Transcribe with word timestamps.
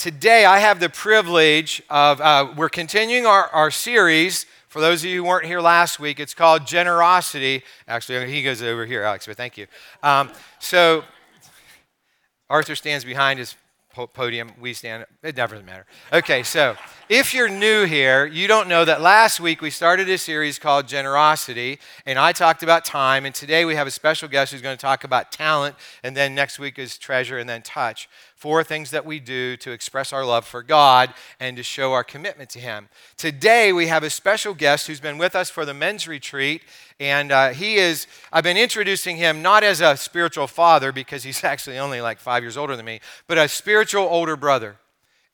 today 0.00 0.46
I 0.46 0.60
have 0.60 0.80
the 0.80 0.88
privilege 0.88 1.82
of, 1.90 2.22
uh, 2.22 2.54
we're 2.56 2.70
continuing 2.70 3.26
our, 3.26 3.48
our 3.48 3.70
series. 3.70 4.46
For 4.68 4.80
those 4.80 5.04
of 5.04 5.10
you 5.10 5.22
who 5.22 5.28
weren't 5.28 5.44
here 5.44 5.60
last 5.60 6.00
week, 6.00 6.18
it's 6.18 6.32
called 6.32 6.66
Generosity. 6.66 7.62
Actually, 7.86 8.32
he 8.32 8.42
goes 8.42 8.62
over 8.62 8.86
here, 8.86 9.02
Alex, 9.02 9.26
but 9.26 9.36
thank 9.36 9.58
you. 9.58 9.66
Um, 10.02 10.32
so, 10.58 11.04
Arthur 12.48 12.76
stands 12.76 13.04
behind 13.04 13.38
his 13.38 13.56
podium. 13.92 14.52
We 14.58 14.72
stand, 14.72 15.04
it 15.22 15.34
doesn't 15.34 15.66
matter. 15.66 15.84
Okay, 16.12 16.44
so 16.44 16.76
if 17.08 17.34
you're 17.34 17.48
new 17.48 17.84
here, 17.84 18.24
you 18.24 18.46
don't 18.46 18.68
know 18.68 18.84
that 18.84 19.02
last 19.02 19.40
week 19.40 19.60
we 19.60 19.68
started 19.68 20.08
a 20.08 20.16
series 20.16 20.58
called 20.58 20.86
Generosity, 20.88 21.78
and 22.06 22.18
I 22.18 22.32
talked 22.32 22.62
about 22.62 22.84
time, 22.84 23.26
and 23.26 23.34
today 23.34 23.64
we 23.64 23.74
have 23.74 23.86
a 23.86 23.90
special 23.90 24.28
guest 24.28 24.52
who's 24.52 24.62
going 24.62 24.76
to 24.76 24.80
talk 24.80 25.04
about 25.04 25.32
talent, 25.32 25.76
and 26.02 26.16
then 26.16 26.34
next 26.34 26.58
week 26.58 26.78
is 26.78 26.96
treasure, 26.96 27.38
and 27.38 27.48
then 27.48 27.62
touch. 27.62 28.08
Four 28.40 28.64
things 28.64 28.90
that 28.92 29.04
we 29.04 29.20
do 29.20 29.58
to 29.58 29.70
express 29.70 30.14
our 30.14 30.24
love 30.24 30.46
for 30.46 30.62
God 30.62 31.12
and 31.40 31.58
to 31.58 31.62
show 31.62 31.92
our 31.92 32.02
commitment 32.02 32.48
to 32.50 32.58
Him. 32.58 32.88
Today 33.18 33.70
we 33.70 33.88
have 33.88 34.02
a 34.02 34.08
special 34.08 34.54
guest 34.54 34.86
who's 34.86 34.98
been 34.98 35.18
with 35.18 35.36
us 35.36 35.50
for 35.50 35.66
the 35.66 35.74
men's 35.74 36.08
retreat, 36.08 36.62
and 36.98 37.32
uh, 37.32 37.50
he 37.50 37.76
is, 37.76 38.06
I've 38.32 38.42
been 38.42 38.56
introducing 38.56 39.18
him 39.18 39.42
not 39.42 39.62
as 39.62 39.82
a 39.82 39.94
spiritual 39.94 40.46
father 40.46 40.90
because 40.90 41.22
he's 41.22 41.44
actually 41.44 41.78
only 41.78 42.00
like 42.00 42.18
five 42.18 42.42
years 42.42 42.56
older 42.56 42.76
than 42.76 42.86
me, 42.86 43.00
but 43.26 43.36
a 43.36 43.46
spiritual 43.46 44.04
older 44.04 44.36
brother. 44.36 44.76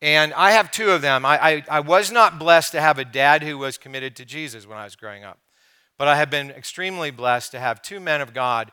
And 0.02 0.34
I 0.34 0.50
have 0.50 0.72
two 0.72 0.90
of 0.90 1.00
them. 1.00 1.24
I, 1.24 1.38
I, 1.38 1.64
I 1.70 1.80
was 1.80 2.10
not 2.10 2.40
blessed 2.40 2.72
to 2.72 2.80
have 2.80 2.98
a 2.98 3.04
dad 3.04 3.44
who 3.44 3.56
was 3.56 3.78
committed 3.78 4.16
to 4.16 4.24
Jesus 4.24 4.66
when 4.66 4.78
I 4.78 4.84
was 4.84 4.96
growing 4.96 5.22
up, 5.22 5.38
but 5.96 6.08
I 6.08 6.16
have 6.16 6.28
been 6.28 6.50
extremely 6.50 7.12
blessed 7.12 7.52
to 7.52 7.60
have 7.60 7.82
two 7.82 8.00
men 8.00 8.20
of 8.20 8.34
God 8.34 8.72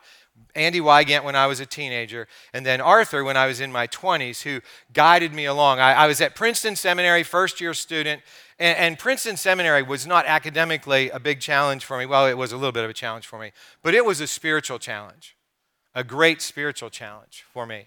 Andy 0.54 0.80
Wygant 0.80 1.24
when 1.24 1.34
I 1.34 1.46
was 1.46 1.60
a 1.60 1.66
teenager, 1.66 2.28
and 2.52 2.64
then 2.64 2.80
Arthur 2.80 3.24
when 3.24 3.36
I 3.36 3.46
was 3.46 3.60
in 3.60 3.72
my 3.72 3.86
20s, 3.88 4.42
who 4.42 4.60
guided 4.92 5.32
me 5.32 5.46
along. 5.46 5.80
I, 5.80 5.92
I 5.92 6.06
was 6.06 6.20
at 6.20 6.34
Princeton 6.34 6.76
Seminary, 6.76 7.22
first 7.22 7.60
year 7.60 7.74
student, 7.74 8.22
and, 8.58 8.78
and, 8.78 8.98
Princeton 8.98 9.36
Seminary 9.36 9.82
was 9.82 10.06
not 10.06 10.26
academically 10.26 11.10
a 11.10 11.18
big 11.18 11.40
challenge 11.40 11.84
for 11.84 11.98
me. 11.98 12.06
Well, 12.06 12.26
it 12.26 12.38
was 12.38 12.52
a 12.52 12.56
little 12.56 12.72
bit 12.72 12.84
of 12.84 12.90
a 12.90 12.94
challenge 12.94 13.26
for 13.26 13.38
me, 13.38 13.50
but 13.82 13.94
it 13.94 14.04
was 14.04 14.20
a 14.20 14.28
spiritual 14.28 14.78
challenge, 14.78 15.36
a 15.92 16.04
great 16.04 16.40
spiritual 16.40 16.90
challenge 16.90 17.44
for 17.52 17.66
me. 17.66 17.86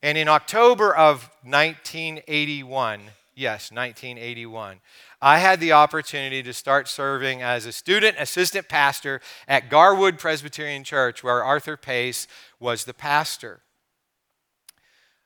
And 0.00 0.16
in 0.16 0.28
October 0.28 0.94
of 0.94 1.30
1981, 1.42 3.00
yes, 3.38 3.70
1981, 3.70 4.80
I 5.22 5.38
had 5.38 5.60
the 5.60 5.72
opportunity 5.72 6.42
to 6.42 6.52
start 6.52 6.88
serving 6.88 7.40
as 7.42 7.66
a 7.66 7.72
student 7.72 8.16
assistant 8.18 8.68
pastor 8.68 9.20
at 9.46 9.70
Garwood 9.70 10.18
Presbyterian 10.18 10.84
Church, 10.84 11.22
where 11.22 11.44
Arthur 11.44 11.76
Pace 11.76 12.26
was 12.58 12.84
the 12.84 12.94
pastor. 12.94 13.60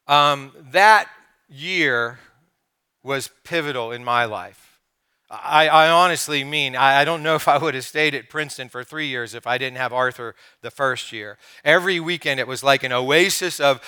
Um, 0.07 0.53
that 0.71 1.09
year 1.49 2.19
was 3.03 3.31
pivotal 3.45 3.93
in 3.93 4.05
my 4.05 4.25
life. 4.27 4.79
I, 5.31 5.69
I 5.69 5.91
honestly 5.91 6.45
mean, 6.45 6.77
I, 6.77 7.01
I 7.01 7.05
don't 7.07 7.23
know 7.23 7.35
if 7.37 7.49
I 7.49 7.57
would 7.57 7.75
have 7.75 7.85
stayed 7.85 8.15
at 8.15 8.29
Princeton 8.29 8.69
for 8.69 8.85
three 8.85 9.07
years 9.07 9.35
if 9.35 9.47
I 9.47 9.57
didn't 9.57 9.79
have 9.79 9.93
Arthur 9.93 10.35
the 10.61 10.71
first 10.71 11.11
year. 11.13 11.39
Every 11.65 11.99
weekend, 11.99 12.39
it 12.39 12.47
was 12.47 12.63
like 12.63 12.83
an 12.83 12.93
oasis 12.93 13.59
of 13.59 13.81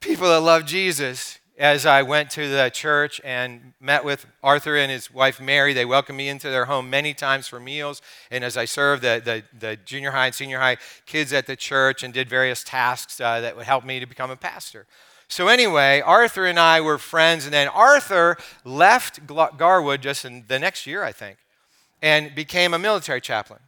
people 0.00 0.28
that 0.28 0.40
love 0.40 0.64
Jesus. 0.64 1.40
As 1.58 1.84
I 1.84 2.02
went 2.02 2.30
to 2.30 2.48
the 2.48 2.70
church 2.72 3.20
and 3.22 3.74
met 3.78 4.04
with 4.04 4.26
Arthur 4.42 4.76
and 4.76 4.90
his 4.90 5.12
wife 5.12 5.38
Mary, 5.38 5.74
they 5.74 5.84
welcomed 5.84 6.16
me 6.16 6.28
into 6.28 6.48
their 6.48 6.64
home 6.64 6.88
many 6.88 7.12
times 7.12 7.46
for 7.46 7.60
meals. 7.60 8.00
And 8.30 8.42
as 8.42 8.56
I 8.56 8.64
served 8.64 9.02
the, 9.02 9.20
the, 9.22 9.42
the 9.58 9.76
junior 9.76 10.12
high 10.12 10.26
and 10.26 10.34
senior 10.34 10.60
high 10.60 10.78
kids 11.04 11.32
at 11.32 11.46
the 11.46 11.54
church 11.54 12.02
and 12.02 12.14
did 12.14 12.28
various 12.28 12.64
tasks 12.64 13.20
uh, 13.20 13.40
that 13.40 13.54
would 13.56 13.66
help 13.66 13.84
me 13.84 14.00
to 14.00 14.06
become 14.06 14.30
a 14.30 14.36
pastor. 14.36 14.86
So, 15.28 15.48
anyway, 15.48 16.02
Arthur 16.02 16.44
and 16.44 16.58
I 16.58 16.82
were 16.82 16.98
friends, 16.98 17.44
and 17.44 17.54
then 17.54 17.68
Arthur 17.68 18.36
left 18.64 19.26
Garwood 19.26 20.02
just 20.02 20.26
in 20.26 20.44
the 20.46 20.58
next 20.58 20.86
year, 20.86 21.02
I 21.02 21.12
think, 21.12 21.38
and 22.02 22.34
became 22.34 22.74
a 22.74 22.78
military 22.78 23.22
chaplain. 23.22 23.60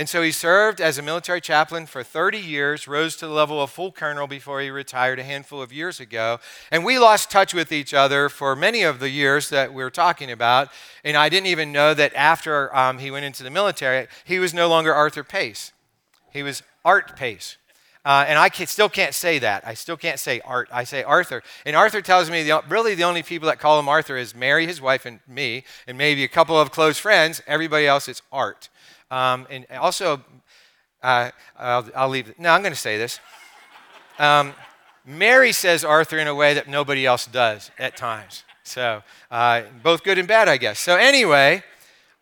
And 0.00 0.08
so 0.08 0.22
he 0.22 0.32
served 0.32 0.80
as 0.80 0.96
a 0.96 1.02
military 1.02 1.42
chaplain 1.42 1.84
for 1.84 2.02
30 2.02 2.38
years, 2.38 2.88
rose 2.88 3.16
to 3.16 3.26
the 3.26 3.34
level 3.34 3.62
of 3.62 3.68
full 3.68 3.92
colonel 3.92 4.26
before 4.26 4.62
he 4.62 4.70
retired 4.70 5.18
a 5.18 5.22
handful 5.22 5.60
of 5.60 5.74
years 5.74 6.00
ago. 6.00 6.40
And 6.70 6.86
we 6.86 6.98
lost 6.98 7.30
touch 7.30 7.52
with 7.52 7.70
each 7.70 7.92
other 7.92 8.30
for 8.30 8.56
many 8.56 8.82
of 8.82 8.98
the 8.98 9.10
years 9.10 9.50
that 9.50 9.74
we 9.74 9.82
are 9.82 9.90
talking 9.90 10.30
about. 10.30 10.70
And 11.04 11.18
I 11.18 11.28
didn't 11.28 11.48
even 11.48 11.70
know 11.70 11.92
that 11.92 12.14
after 12.14 12.74
um, 12.74 12.96
he 12.96 13.10
went 13.10 13.26
into 13.26 13.42
the 13.42 13.50
military, 13.50 14.08
he 14.24 14.38
was 14.38 14.54
no 14.54 14.70
longer 14.70 14.94
Arthur 14.94 15.22
Pace. 15.22 15.70
He 16.32 16.42
was 16.42 16.62
Art 16.82 17.14
Pace. 17.14 17.58
Uh, 18.02 18.24
and 18.26 18.38
I 18.38 18.48
can, 18.48 18.68
still 18.68 18.88
can't 18.88 19.12
say 19.12 19.38
that. 19.40 19.66
I 19.66 19.74
still 19.74 19.98
can't 19.98 20.18
say 20.18 20.40
Art. 20.46 20.70
I 20.72 20.84
say 20.84 21.02
Arthur. 21.02 21.42
And 21.66 21.76
Arthur 21.76 22.00
tells 22.00 22.30
me 22.30 22.42
the, 22.42 22.62
really 22.70 22.94
the 22.94 23.04
only 23.04 23.22
people 23.22 23.48
that 23.48 23.58
call 23.58 23.78
him 23.78 23.86
Arthur 23.86 24.16
is 24.16 24.34
Mary, 24.34 24.66
his 24.66 24.80
wife, 24.80 25.04
and 25.04 25.20
me, 25.28 25.64
and 25.86 25.98
maybe 25.98 26.24
a 26.24 26.28
couple 26.28 26.58
of 26.58 26.70
close 26.70 26.96
friends. 26.96 27.42
Everybody 27.46 27.86
else, 27.86 28.08
it's 28.08 28.22
Art. 28.32 28.70
Um, 29.10 29.46
and 29.50 29.66
also, 29.72 30.22
uh, 31.02 31.30
I'll, 31.58 31.88
I'll, 31.96 32.08
leave. 32.08 32.38
No, 32.38 32.50
I'm 32.50 32.62
going 32.62 32.72
to 32.72 32.78
say 32.78 32.96
this. 32.96 33.18
Um, 34.18 34.54
Mary 35.04 35.52
says 35.52 35.84
Arthur 35.84 36.18
in 36.18 36.28
a 36.28 36.34
way 36.34 36.54
that 36.54 36.68
nobody 36.68 37.06
else 37.06 37.26
does 37.26 37.70
at 37.78 37.96
times. 37.96 38.44
So, 38.62 39.02
uh, 39.30 39.62
both 39.82 40.04
good 40.04 40.18
and 40.18 40.28
bad, 40.28 40.48
I 40.48 40.58
guess. 40.58 40.78
So, 40.78 40.96
anyway, 40.96 41.64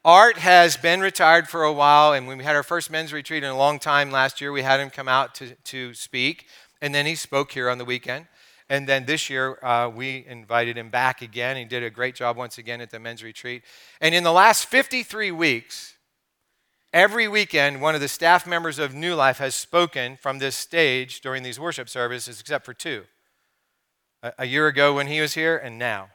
Art 0.04 0.38
has 0.38 0.76
been 0.76 1.00
retired 1.00 1.48
for 1.48 1.64
a 1.64 1.72
while, 1.72 2.14
and 2.14 2.26
when 2.26 2.38
we 2.38 2.44
had 2.44 2.56
our 2.56 2.62
first 2.62 2.90
men's 2.90 3.12
retreat 3.12 3.42
in 3.42 3.50
a 3.50 3.56
long 3.56 3.78
time 3.78 4.10
last 4.10 4.40
year, 4.40 4.52
we 4.52 4.62
had 4.62 4.80
him 4.80 4.88
come 4.88 5.08
out 5.08 5.34
to, 5.36 5.54
to 5.64 5.92
speak, 5.92 6.46
and 6.80 6.94
then 6.94 7.04
he 7.04 7.14
spoke 7.14 7.50
here 7.50 7.68
on 7.68 7.76
the 7.76 7.84
weekend. 7.84 8.26
And 8.70 8.88
then 8.88 9.06
this 9.06 9.28
year, 9.28 9.58
uh, 9.62 9.90
we 9.94 10.24
invited 10.26 10.78
him 10.78 10.88
back 10.88 11.20
again. 11.20 11.56
He 11.56 11.64
did 11.64 11.82
a 11.82 11.90
great 11.90 12.14
job 12.14 12.36
once 12.36 12.58
again 12.58 12.80
at 12.80 12.90
the 12.90 12.98
men's 12.98 13.22
retreat. 13.22 13.62
And 14.00 14.14
in 14.14 14.24
the 14.24 14.32
last 14.32 14.66
53 14.66 15.30
weeks, 15.30 15.94
every 16.92 17.28
weekend, 17.28 17.80
one 17.80 17.94
of 17.94 18.00
the 18.00 18.08
staff 18.08 18.46
members 18.46 18.78
of 18.78 18.94
New 18.94 19.14
Life 19.14 19.38
has 19.38 19.54
spoken 19.54 20.16
from 20.16 20.38
this 20.38 20.56
stage 20.56 21.20
during 21.20 21.42
these 21.42 21.60
worship 21.60 21.88
services, 21.88 22.40
except 22.40 22.64
for 22.64 22.74
two 22.74 23.04
a, 24.22 24.32
a 24.38 24.46
year 24.46 24.66
ago 24.66 24.94
when 24.94 25.06
he 25.06 25.20
was 25.20 25.34
here, 25.34 25.56
and 25.56 25.78
now. 25.78 26.08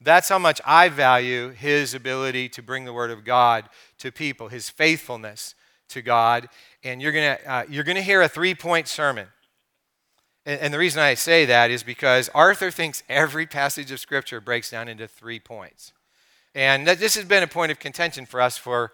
That's 0.00 0.28
how 0.28 0.38
much 0.38 0.60
I 0.64 0.88
value 0.88 1.50
his 1.50 1.94
ability 1.94 2.48
to 2.50 2.62
bring 2.62 2.84
the 2.84 2.92
word 2.92 3.10
of 3.10 3.24
God 3.24 3.68
to 3.98 4.10
people, 4.10 4.48
his 4.48 4.68
faithfulness 4.68 5.54
to 5.90 6.02
God. 6.02 6.48
And 6.82 7.00
you're 7.00 7.12
going 7.12 7.36
uh, 7.46 7.64
you're 7.68 7.84
to 7.84 8.02
hear 8.02 8.22
a 8.22 8.28
three 8.28 8.54
point 8.54 8.88
sermon. 8.88 9.28
And, 10.44 10.60
and 10.60 10.74
the 10.74 10.78
reason 10.78 11.00
I 11.00 11.14
say 11.14 11.44
that 11.44 11.70
is 11.70 11.82
because 11.84 12.28
Arthur 12.34 12.70
thinks 12.70 13.04
every 13.08 13.46
passage 13.46 13.92
of 13.92 14.00
Scripture 14.00 14.40
breaks 14.40 14.70
down 14.70 14.88
into 14.88 15.06
three 15.06 15.38
points. 15.38 15.92
And 16.54 16.86
this 16.86 17.14
has 17.14 17.24
been 17.24 17.42
a 17.42 17.46
point 17.48 17.72
of 17.72 17.78
contention 17.78 18.26
for 18.26 18.40
us 18.40 18.58
for 18.58 18.92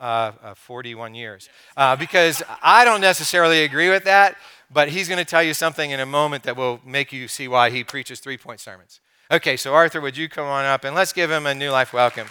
uh, 0.00 0.32
uh, 0.42 0.54
41 0.54 1.14
years. 1.14 1.48
Uh, 1.76 1.96
because 1.96 2.42
I 2.62 2.84
don't 2.84 3.00
necessarily 3.00 3.64
agree 3.64 3.90
with 3.90 4.04
that, 4.04 4.36
but 4.70 4.88
he's 4.88 5.08
going 5.08 5.18
to 5.18 5.24
tell 5.24 5.42
you 5.42 5.54
something 5.54 5.90
in 5.90 6.00
a 6.00 6.06
moment 6.06 6.44
that 6.44 6.56
will 6.56 6.80
make 6.84 7.12
you 7.12 7.28
see 7.28 7.48
why 7.48 7.70
he 7.70 7.84
preaches 7.84 8.20
three 8.20 8.38
point 8.38 8.60
sermons. 8.60 9.00
Okay, 9.30 9.56
so 9.56 9.74
Arthur, 9.74 10.00
would 10.00 10.16
you 10.16 10.28
come 10.28 10.46
on 10.46 10.64
up 10.64 10.84
and 10.84 10.94
let's 10.94 11.12
give 11.12 11.30
him 11.30 11.46
a 11.46 11.54
New 11.54 11.70
Life 11.70 11.92
welcome. 11.92 12.28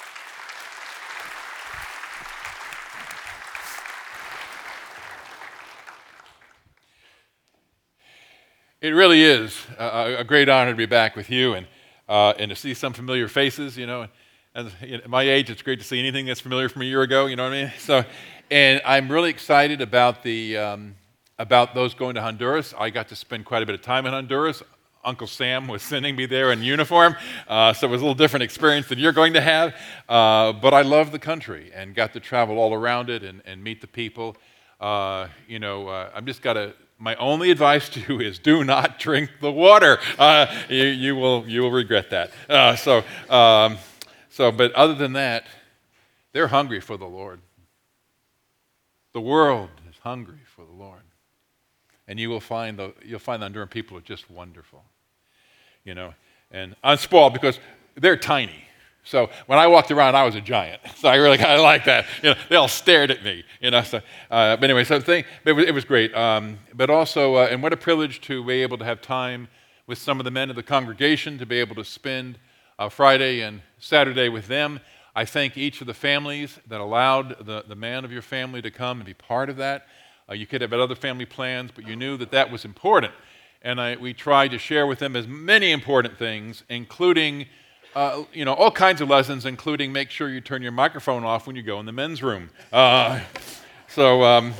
It 8.79 8.89
really 8.89 9.23
is 9.23 9.59
a, 9.79 10.17
a, 10.19 10.23
great 10.23 10.50
honor 10.50 10.72
to 10.72 10.77
be 10.77 10.85
back 10.85 11.16
with 11.16 11.31
you 11.31 11.53
and, 11.53 11.67
uh, 12.07 12.33
and 12.38 12.50
to 12.50 12.56
see 12.56 12.75
some 12.75 12.94
familiar 12.94 13.27
faces, 13.27 13.75
you 13.75 13.88
know. 13.88 14.07
And 14.57 14.72
at 14.91 15.07
my 15.07 15.22
age, 15.22 15.51
it's 15.51 15.62
great 15.62 15.78
to 15.78 15.85
see 15.85 16.00
anything 16.00 16.25
that's 16.25 16.40
familiar 16.40 16.68
from 16.68 16.81
a 16.81 16.85
year 16.85 17.03
ago, 17.03 17.28
you 17.28 17.35
know 17.35 17.44
what 17.44 17.53
I 17.53 17.66
mean? 17.66 17.72
So, 17.78 18.03
and 18.50 18.81
I'm 18.84 19.07
really 19.07 19.29
excited 19.29 19.81
about, 19.81 20.23
the, 20.23 20.57
um, 20.57 20.95
about 21.38 21.75
those 21.75 21.94
going 21.94 22.16
to 22.16 22.22
Honduras. 22.22 22.73
I 22.75 22.90
got 22.90 23.07
to 23.09 23.16
spend 23.16 23.45
quite 23.45 23.62
a 23.62 23.68
bit 23.68 23.75
of 23.75 23.84
time 23.84 24.07
in 24.07 24.13
Honduras. 24.13 24.63
Uncle 25.06 25.28
Sam 25.28 25.68
was 25.68 25.84
sending 25.84 26.16
me 26.16 26.25
there 26.25 26.51
in 26.51 26.63
uniform, 26.63 27.16
uh, 27.47 27.72
so 27.72 27.88
it 27.88 27.91
was 27.91 28.01
a 28.01 28.03
little 28.03 28.16
different 28.16 28.41
experience 28.41 28.88
than 28.88 28.98
you're 28.98 29.12
going 29.12 29.33
to 29.33 29.42
have. 29.42 29.75
Uh, 30.09 30.54
but 30.54 30.74
I 30.74 30.81
love 30.81 31.12
the 31.12 31.19
country 31.19 31.71
and 31.75 31.94
got 31.94 32.13
to 32.13 32.19
travel 32.19 32.57
all 32.57 32.74
around 32.74 33.12
it 33.12 33.24
and, 33.24 33.44
and 33.45 33.63
meet 33.63 33.80
the 33.80 33.86
people. 33.86 34.38
Uh, 34.81 35.27
you 35.48 35.60
know, 35.60 35.88
uh, 35.88 36.10
I'm 36.15 36.25
just 36.25 36.42
got 36.42 36.53
to. 36.53 36.74
My 36.98 37.13
only 37.18 37.51
advice 37.51 37.89
to 37.94 38.00
you 38.00 38.21
is 38.21 38.39
do 38.39 38.63
not 38.63 38.98
drink 38.98 39.30
the 39.39 39.51
water. 39.51 40.00
Uh, 40.18 40.48
you, 40.68 40.86
you, 40.86 41.15
will 41.15 41.48
you 41.48 41.62
will 41.62 41.71
regret 41.71 42.10
that. 42.10 42.31
Uh, 42.50 42.75
so 42.75 43.03
um, 43.30 43.77
so, 44.38 44.51
but 44.51 44.72
other 44.74 44.95
than 44.95 45.13
that, 45.13 45.45
they're 46.34 46.48
hungry 46.48 46.80
for 46.80 46.98
the 46.98 47.06
Lord. 47.06 47.42
The 49.13 49.22
world 49.22 49.69
is 49.89 49.98
hungry 50.01 50.42
for 50.56 50.66
the 50.66 50.72
Lord 50.72 51.01
and 52.07 52.19
you 52.19 52.30
will 52.30 52.39
find 52.39 52.80
the, 52.80 52.94
you'll 53.04 53.19
find 53.19 53.42
the 53.42 53.50
Honduran 53.50 53.69
people 53.69 53.98
are 53.98 54.01
just 54.01 54.30
wonderful 54.30 54.84
you 55.88 55.95
know, 55.95 56.13
and 56.51 56.75
unspoiled 56.84 57.34
because 57.34 57.60
they're 57.95 58.18
tiny. 58.18 58.66
So 59.06 59.30
when 59.45 59.57
I 59.57 59.68
walked 59.68 59.89
around, 59.89 60.16
I 60.16 60.25
was 60.25 60.36
a 60.36 60.42
giant. 60.42 60.81
So 60.98 61.07
I 61.07 61.16
really 61.16 61.38
kind 61.38 61.54
of 61.54 61.62
like 61.62 61.86
that. 61.86 62.06
You 62.22 62.31
know, 62.31 62.36
they 62.50 62.56
all 62.57 62.68
stared 62.68 63.10
at 63.10 63.24
me. 63.24 63.45
You 63.62 63.72
know. 63.72 63.81
So, 63.84 64.00
uh, 64.30 64.57
but 64.57 64.63
anyway, 64.63 64.84
so 64.84 65.00
thing, 65.00 65.24
it 65.45 65.54
was, 65.54 65.66
it 65.66 65.74
was 65.74 65.86
great. 65.86 66.13
Um, 66.13 66.57
but 66.74 66.89
also, 66.89 67.36
uh, 67.36 67.48
and 67.50 67.63
what 67.63 67.72
a 67.72 67.78
privilege 67.78 68.19
to 68.22 68.44
be 68.44 68.62
able 68.63 68.78
to 68.80 68.84
have 68.84 69.01
time 69.01 69.48
with 69.86 69.98
some 69.98 70.19
of 70.19 70.25
the 70.25 70.31
men 70.31 70.50
of 70.50 70.57
the 70.57 70.63
congregation 70.63 71.38
to 71.38 71.45
be 71.45 71.57
able 71.60 71.75
to 71.75 71.86
spend 71.86 72.39
uh, 72.79 72.89
Friday 72.89 73.41
and 73.41 73.62
Saturday 73.79 74.29
with 74.29 74.47
them. 74.47 74.79
I 75.15 75.25
thank 75.25 75.57
each 75.57 75.81
of 75.81 75.88
the 75.88 75.94
families 75.94 76.59
that 76.68 76.79
allowed 76.79 77.45
the, 77.45 77.63
the 77.68 77.75
man 77.75 78.06
of 78.06 78.12
your 78.12 78.21
family 78.21 78.62
to 78.62 78.69
come 78.69 79.00
and 79.00 79.06
be 79.06 79.13
part 79.13 79.50
of 79.50 79.57
that. 79.57 79.88
Uh, 80.29 80.33
you 80.33 80.45
could 80.45 80.62
have 80.62 80.71
had 80.71 80.79
other 80.79 80.95
family 80.95 81.25
plans, 81.25 81.71
but 81.74 81.88
you 81.88 81.95
knew 81.95 82.18
that 82.18 82.31
that 82.31 82.51
was 82.51 82.65
important. 82.65 83.13
And 83.63 83.81
I, 83.81 83.95
we 83.95 84.13
tried 84.13 84.51
to 84.51 84.57
share 84.59 84.85
with 84.85 85.00
them 85.00 85.15
as 85.15 85.27
many 85.27 85.71
important 85.71 86.18
things, 86.18 86.63
including 86.69 87.47
uh, 87.95 88.25
you 88.31 88.45
know, 88.45 88.53
all 88.53 88.69
kinds 88.69 89.01
of 89.01 89.09
lessons, 89.09 89.47
including 89.47 89.91
make 89.91 90.12
sure 90.12 90.29
you 90.29 90.39
turn 90.39 90.62
your 90.62 90.71
microphone 90.71 91.24
off 91.24 91.47
when 91.47 91.56
you 91.56 91.63
go 91.63 91.79
in 91.79 91.85
the 91.88 91.91
men's 91.91 92.21
room. 92.21 92.51
Uh, 92.71 93.19
so, 93.88 94.21
um, 94.24 94.53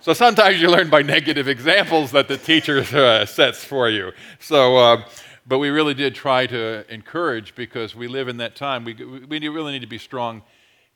so 0.00 0.14
sometimes 0.14 0.58
you 0.58 0.70
learn 0.70 0.88
by 0.88 1.02
negative 1.02 1.48
examples 1.48 2.12
that 2.12 2.28
the 2.28 2.38
teacher 2.38 2.78
uh, 2.78 3.26
sets 3.26 3.62
for 3.62 3.90
you. 3.90 4.10
So, 4.40 4.76
uh, 4.78 5.02
but 5.46 5.58
we 5.58 5.68
really 5.68 5.94
did 5.94 6.14
try 6.14 6.46
to 6.46 6.84
encourage 6.92 7.54
because 7.54 7.94
we 7.94 8.08
live 8.08 8.28
in 8.28 8.38
that 8.38 8.56
time. 8.56 8.84
We, 8.84 8.94
we 8.94 9.48
really 9.48 9.72
need 9.72 9.82
to 9.82 9.86
be 9.86 9.98
strong 9.98 10.42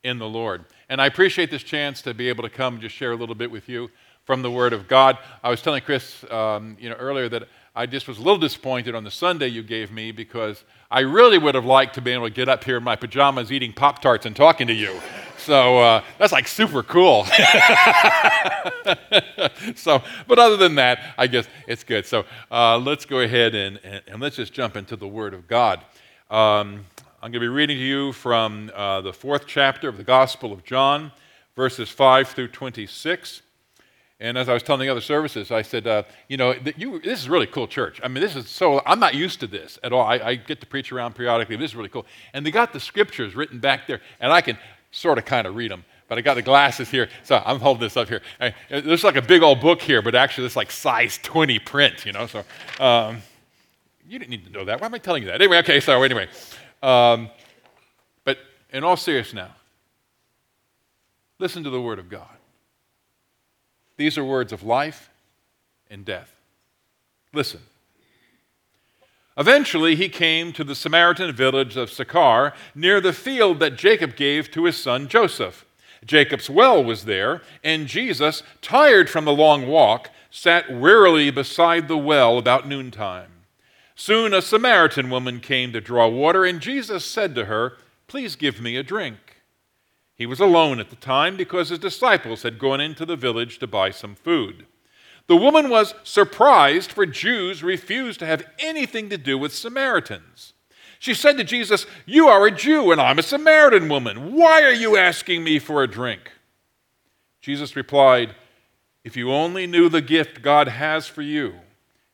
in 0.02 0.18
the 0.18 0.28
Lord. 0.28 0.64
And 0.88 1.00
I 1.00 1.06
appreciate 1.06 1.50
this 1.50 1.62
chance 1.62 2.02
to 2.02 2.14
be 2.14 2.28
able 2.28 2.42
to 2.42 2.50
come 2.50 2.74
and 2.74 2.82
just 2.82 2.94
share 2.94 3.12
a 3.12 3.16
little 3.16 3.34
bit 3.34 3.50
with 3.50 3.68
you 3.68 3.90
from 4.24 4.42
the 4.42 4.50
Word 4.50 4.72
of 4.72 4.88
God. 4.88 5.18
I 5.42 5.50
was 5.50 5.62
telling 5.62 5.82
Chris, 5.82 6.24
um, 6.30 6.76
you 6.80 6.88
know, 6.88 6.96
earlier 6.96 7.28
that 7.28 7.48
I 7.74 7.86
just 7.86 8.06
was 8.08 8.18
a 8.18 8.20
little 8.20 8.38
disappointed 8.38 8.96
on 8.96 9.04
the 9.04 9.12
Sunday 9.12 9.46
you 9.46 9.62
gave 9.62 9.92
me 9.92 10.10
because 10.10 10.64
I 10.90 11.00
really 11.00 11.38
would 11.38 11.54
have 11.54 11.64
liked 11.64 11.94
to 11.94 12.00
be 12.00 12.10
able 12.10 12.26
to 12.26 12.34
get 12.34 12.48
up 12.48 12.64
here 12.64 12.78
in 12.78 12.82
my 12.82 12.96
pajamas 12.96 13.52
eating 13.52 13.72
Pop 13.72 14.02
Tarts 14.02 14.26
and 14.26 14.34
talking 14.34 14.66
to 14.66 14.72
you. 14.72 15.00
So 15.38 15.78
uh, 15.78 16.02
that's 16.18 16.32
like 16.32 16.48
super 16.48 16.82
cool. 16.82 17.24
so, 19.76 20.02
but 20.26 20.40
other 20.40 20.56
than 20.56 20.74
that, 20.74 21.14
I 21.16 21.28
guess 21.28 21.46
it's 21.68 21.84
good. 21.84 22.06
So 22.06 22.24
uh, 22.50 22.76
let's 22.76 23.04
go 23.04 23.20
ahead 23.20 23.54
and, 23.54 23.78
and, 23.84 24.02
and, 24.08 24.20
let's 24.20 24.34
just 24.34 24.52
jump 24.52 24.76
into 24.76 24.96
the 24.96 25.06
Word 25.06 25.32
of 25.32 25.46
God. 25.46 25.78
Um, 26.28 26.84
I'm 27.22 27.30
going 27.30 27.34
to 27.34 27.40
be 27.40 27.48
reading 27.48 27.76
to 27.76 27.82
you 27.82 28.12
from 28.12 28.72
uh, 28.74 29.00
the 29.00 29.12
fourth 29.12 29.44
chapter 29.46 29.88
of 29.88 29.96
the 29.96 30.04
Gospel 30.04 30.52
of 30.52 30.64
John, 30.64 31.12
verses 31.54 31.88
5 31.88 32.30
through 32.30 32.48
26. 32.48 33.42
And 34.20 34.36
as 34.36 34.50
I 34.50 34.52
was 34.52 34.62
telling 34.62 34.82
the 34.82 34.90
other 34.90 35.00
services, 35.00 35.50
I 35.50 35.62
said, 35.62 35.86
uh, 35.86 36.02
you 36.28 36.36
know, 36.36 36.54
you, 36.76 37.00
this 37.00 37.20
is 37.20 37.26
a 37.26 37.30
really 37.30 37.46
cool 37.46 37.66
church. 37.66 37.98
I 38.04 38.08
mean, 38.08 38.22
this 38.22 38.36
is 38.36 38.50
so, 38.50 38.82
I'm 38.84 39.00
not 39.00 39.14
used 39.14 39.40
to 39.40 39.46
this 39.46 39.78
at 39.82 39.94
all. 39.94 40.02
I, 40.02 40.16
I, 40.16 40.34
get 40.34 40.60
to 40.60 40.66
preach 40.66 40.92
around 40.92 41.14
periodically. 41.14 41.56
This 41.56 41.70
is 41.70 41.76
really 41.76 41.88
cool. 41.88 42.04
And 42.34 42.44
they 42.44 42.50
got 42.50 42.74
the 42.74 42.80
scriptures 42.80 43.34
written 43.34 43.60
back 43.60 43.86
there, 43.86 44.02
and 44.20 44.30
I 44.30 44.42
can 44.42 44.58
sort 44.90 45.16
of 45.16 45.24
kind 45.24 45.46
of 45.46 45.56
read 45.56 45.70
them. 45.70 45.86
But 46.06 46.18
I 46.18 46.20
got 46.20 46.34
the 46.34 46.42
glasses 46.42 46.90
here, 46.90 47.08
so 47.22 47.42
I'm 47.46 47.60
holding 47.60 47.80
this 47.80 47.96
up 47.96 48.08
here. 48.08 48.20
There's 48.68 49.04
like 49.04 49.16
a 49.16 49.22
big 49.22 49.42
old 49.42 49.60
book 49.60 49.80
here, 49.80 50.02
but 50.02 50.14
actually 50.14 50.46
it's 50.46 50.56
like 50.56 50.70
size 50.70 51.18
20 51.22 51.58
print, 51.60 52.04
you 52.04 52.12
know. 52.12 52.26
So 52.26 52.44
um, 52.78 53.22
you 54.06 54.18
didn't 54.18 54.30
need 54.30 54.44
to 54.44 54.50
know 54.50 54.64
that. 54.64 54.80
Why 54.80 54.86
am 54.86 54.94
I 54.94 54.98
telling 54.98 55.22
you 55.22 55.28
that? 55.28 55.40
Anyway, 55.40 55.58
okay, 55.58 55.80
so 55.80 56.02
anyway. 56.02 56.28
Um, 56.82 57.30
but 58.24 58.38
in 58.70 58.82
all 58.84 58.96
seriousness 58.96 59.46
now, 59.46 59.54
listen 61.38 61.62
to 61.62 61.70
the 61.70 61.80
Word 61.80 62.00
of 62.00 62.10
God. 62.10 62.39
These 64.00 64.16
are 64.16 64.24
words 64.24 64.50
of 64.50 64.62
life 64.62 65.10
and 65.90 66.06
death. 66.06 66.34
Listen. 67.34 67.60
Eventually, 69.36 69.94
he 69.94 70.08
came 70.08 70.54
to 70.54 70.64
the 70.64 70.74
Samaritan 70.74 71.34
village 71.34 71.76
of 71.76 71.92
Sychar, 71.92 72.54
near 72.74 73.02
the 73.02 73.12
field 73.12 73.60
that 73.60 73.76
Jacob 73.76 74.16
gave 74.16 74.50
to 74.52 74.64
his 74.64 74.78
son 74.78 75.06
Joseph. 75.06 75.66
Jacob's 76.02 76.48
well 76.48 76.82
was 76.82 77.04
there, 77.04 77.42
and 77.62 77.86
Jesus, 77.86 78.42
tired 78.62 79.10
from 79.10 79.26
the 79.26 79.34
long 79.34 79.66
walk, 79.66 80.08
sat 80.30 80.72
wearily 80.72 81.30
beside 81.30 81.86
the 81.86 81.98
well 81.98 82.38
about 82.38 82.66
noontime. 82.66 83.44
Soon 83.94 84.32
a 84.32 84.40
Samaritan 84.40 85.10
woman 85.10 85.40
came 85.40 85.74
to 85.74 85.80
draw 85.82 86.08
water, 86.08 86.46
and 86.46 86.62
Jesus 86.62 87.04
said 87.04 87.34
to 87.34 87.44
her, 87.44 87.74
Please 88.08 88.34
give 88.34 88.62
me 88.62 88.76
a 88.76 88.82
drink. 88.82 89.29
He 90.20 90.26
was 90.26 90.38
alone 90.38 90.80
at 90.80 90.90
the 90.90 90.96
time 90.96 91.38
because 91.38 91.70
his 91.70 91.78
disciples 91.78 92.42
had 92.42 92.58
gone 92.58 92.78
into 92.78 93.06
the 93.06 93.16
village 93.16 93.58
to 93.58 93.66
buy 93.66 93.90
some 93.90 94.14
food. 94.14 94.66
The 95.28 95.36
woman 95.36 95.70
was 95.70 95.94
surprised, 96.04 96.92
for 96.92 97.06
Jews 97.06 97.62
refused 97.62 98.18
to 98.18 98.26
have 98.26 98.44
anything 98.58 99.08
to 99.08 99.16
do 99.16 99.38
with 99.38 99.54
Samaritans. 99.54 100.52
She 100.98 101.14
said 101.14 101.38
to 101.38 101.44
Jesus, 101.44 101.86
You 102.04 102.28
are 102.28 102.46
a 102.46 102.50
Jew, 102.50 102.92
and 102.92 103.00
I'm 103.00 103.18
a 103.18 103.22
Samaritan 103.22 103.88
woman. 103.88 104.34
Why 104.34 104.60
are 104.60 104.74
you 104.74 104.98
asking 104.98 105.42
me 105.42 105.58
for 105.58 105.82
a 105.82 105.90
drink? 105.90 106.30
Jesus 107.40 107.74
replied, 107.74 108.34
If 109.02 109.16
you 109.16 109.32
only 109.32 109.66
knew 109.66 109.88
the 109.88 110.02
gift 110.02 110.42
God 110.42 110.68
has 110.68 111.06
for 111.06 111.22
you 111.22 111.54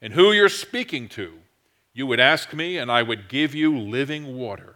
and 0.00 0.12
who 0.12 0.30
you're 0.30 0.48
speaking 0.48 1.08
to, 1.08 1.40
you 1.92 2.06
would 2.06 2.20
ask 2.20 2.54
me, 2.54 2.78
and 2.78 2.88
I 2.88 3.02
would 3.02 3.28
give 3.28 3.52
you 3.52 3.76
living 3.76 4.36
water. 4.36 4.75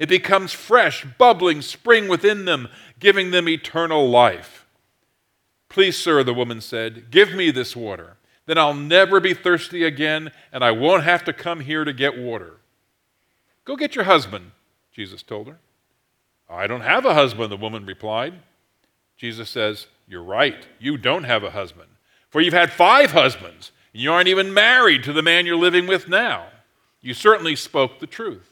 It 0.00 0.08
becomes 0.08 0.52
fresh, 0.54 1.04
bubbling 1.18 1.60
spring 1.60 2.08
within 2.08 2.46
them, 2.46 2.68
giving 2.98 3.30
them 3.30 3.46
eternal 3.48 4.08
life. 4.08 4.66
Please, 5.68 5.96
sir, 5.96 6.24
the 6.24 6.34
woman 6.34 6.62
said, 6.62 7.10
give 7.10 7.34
me 7.34 7.50
this 7.50 7.76
water. 7.76 8.16
Then 8.46 8.56
I'll 8.56 8.74
never 8.74 9.20
be 9.20 9.34
thirsty 9.34 9.84
again, 9.84 10.32
and 10.52 10.64
I 10.64 10.70
won't 10.70 11.04
have 11.04 11.22
to 11.24 11.34
come 11.34 11.60
here 11.60 11.84
to 11.84 11.92
get 11.92 12.18
water. 12.18 12.54
Go 13.66 13.76
get 13.76 13.94
your 13.94 14.06
husband, 14.06 14.52
Jesus 14.90 15.22
told 15.22 15.46
her. 15.48 15.58
I 16.48 16.66
don't 16.66 16.80
have 16.80 17.04
a 17.04 17.14
husband, 17.14 17.52
the 17.52 17.56
woman 17.58 17.84
replied. 17.84 18.34
Jesus 19.18 19.50
says, 19.50 19.86
You're 20.08 20.24
right, 20.24 20.66
you 20.78 20.96
don't 20.96 21.24
have 21.24 21.44
a 21.44 21.50
husband. 21.50 21.90
For 22.30 22.40
you've 22.40 22.54
had 22.54 22.72
five 22.72 23.12
husbands, 23.12 23.70
and 23.92 24.02
you 24.02 24.10
aren't 24.10 24.28
even 24.28 24.54
married 24.54 25.04
to 25.04 25.12
the 25.12 25.22
man 25.22 25.44
you're 25.44 25.56
living 25.56 25.86
with 25.86 26.08
now. 26.08 26.46
You 27.02 27.12
certainly 27.12 27.54
spoke 27.54 28.00
the 28.00 28.06
truth. 28.06 28.49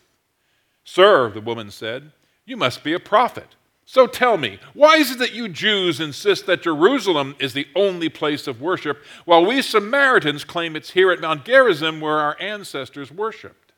Sir, 0.90 1.29
the 1.29 1.43
woman 1.43 1.70
said, 1.70 2.12
you 2.46 2.56
must 2.56 2.82
be 2.82 2.94
a 2.94 2.99
prophet. 2.99 3.56
So 3.85 4.06
tell 4.06 4.38
me, 4.38 4.58
why 4.73 4.96
is 4.96 5.11
it 5.11 5.18
that 5.18 5.35
you 5.35 5.47
Jews 5.47 6.00
insist 6.00 6.47
that 6.47 6.62
Jerusalem 6.62 7.37
is 7.38 7.52
the 7.52 7.68
only 7.76 8.09
place 8.09 8.47
of 8.47 8.62
worship, 8.62 9.04
while 9.26 9.45
we 9.45 9.61
Samaritans 9.61 10.45
claim 10.45 10.75
it's 10.75 10.92
here 10.92 11.11
at 11.11 11.21
Mount 11.21 11.45
Gerizim 11.45 12.00
where 12.00 12.18
our 12.18 12.38
ancestors 12.40 13.12
worshiped? 13.12 13.73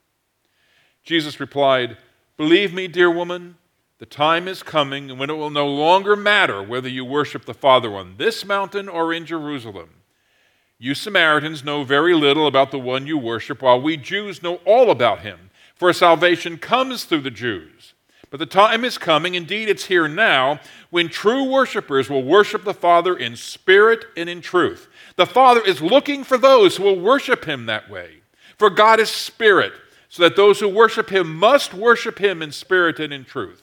Jesus 1.03 1.41
replied, 1.41 1.97
Believe 2.37 2.73
me, 2.73 2.87
dear 2.87 3.11
woman, 3.11 3.57
the 3.99 4.07
time 4.07 4.47
is 4.47 4.63
coming 4.63 5.19
when 5.19 5.31
it 5.31 5.37
will 5.37 5.51
no 5.51 5.67
longer 5.67 6.15
matter 6.15 6.63
whether 6.63 6.89
you 6.89 7.05
worship 7.05 7.45
the 7.45 7.55
Father 7.55 7.97
on 7.97 8.19
this 8.19 8.45
mountain 8.45 8.89
or 8.89 9.13
in 9.13 9.27
Jerusalem. 9.27 9.91
You 10.79 10.95
Samaritans 10.95 11.65
know 11.65 11.83
very 11.83 12.15
little 12.15 12.47
about 12.47 12.71
the 12.71 12.79
one 12.79 13.09
you 13.09 13.19
worship, 13.19 13.63
while 13.63 13.83
we 13.83 13.97
Jews 13.97 14.45
know 14.45 14.61
all 14.65 14.93
about 14.93 15.21
him. 15.21 15.50
For 15.81 15.95
salvation 15.95 16.59
comes 16.59 17.05
through 17.05 17.23
the 17.23 17.31
Jews. 17.31 17.95
But 18.29 18.39
the 18.39 18.45
time 18.45 18.85
is 18.85 18.99
coming, 18.99 19.35
indeed 19.35 19.71
it's 19.71 19.87
here 19.87 20.09
now, 20.09 20.61
when 20.91 21.09
true 21.09 21.51
worshipers 21.51 22.11
will 22.11 22.23
worship 22.23 22.65
the 22.65 22.75
Father 22.75 23.17
in 23.17 23.35
spirit 23.35 24.05
and 24.15 24.29
in 24.29 24.43
truth. 24.43 24.89
The 25.17 25.25
Father 25.25 25.63
is 25.63 25.81
looking 25.81 26.23
for 26.23 26.37
those 26.37 26.77
who 26.77 26.83
will 26.83 27.01
worship 27.01 27.47
him 27.47 27.65
that 27.65 27.89
way. 27.89 28.17
For 28.59 28.69
God 28.69 29.01
is 29.01 29.09
spirit, 29.09 29.73
so 30.11 30.23
that 30.23 30.37
those 30.37 30.61
who 30.61 30.69
worship 30.69 31.09
him 31.09 31.35
must 31.35 31.73
worship 31.73 32.19
him 32.19 32.43
in 32.43 32.53
spirit 32.53 33.01
and 33.01 33.11
in 33.11 33.25
truth. 33.25 33.63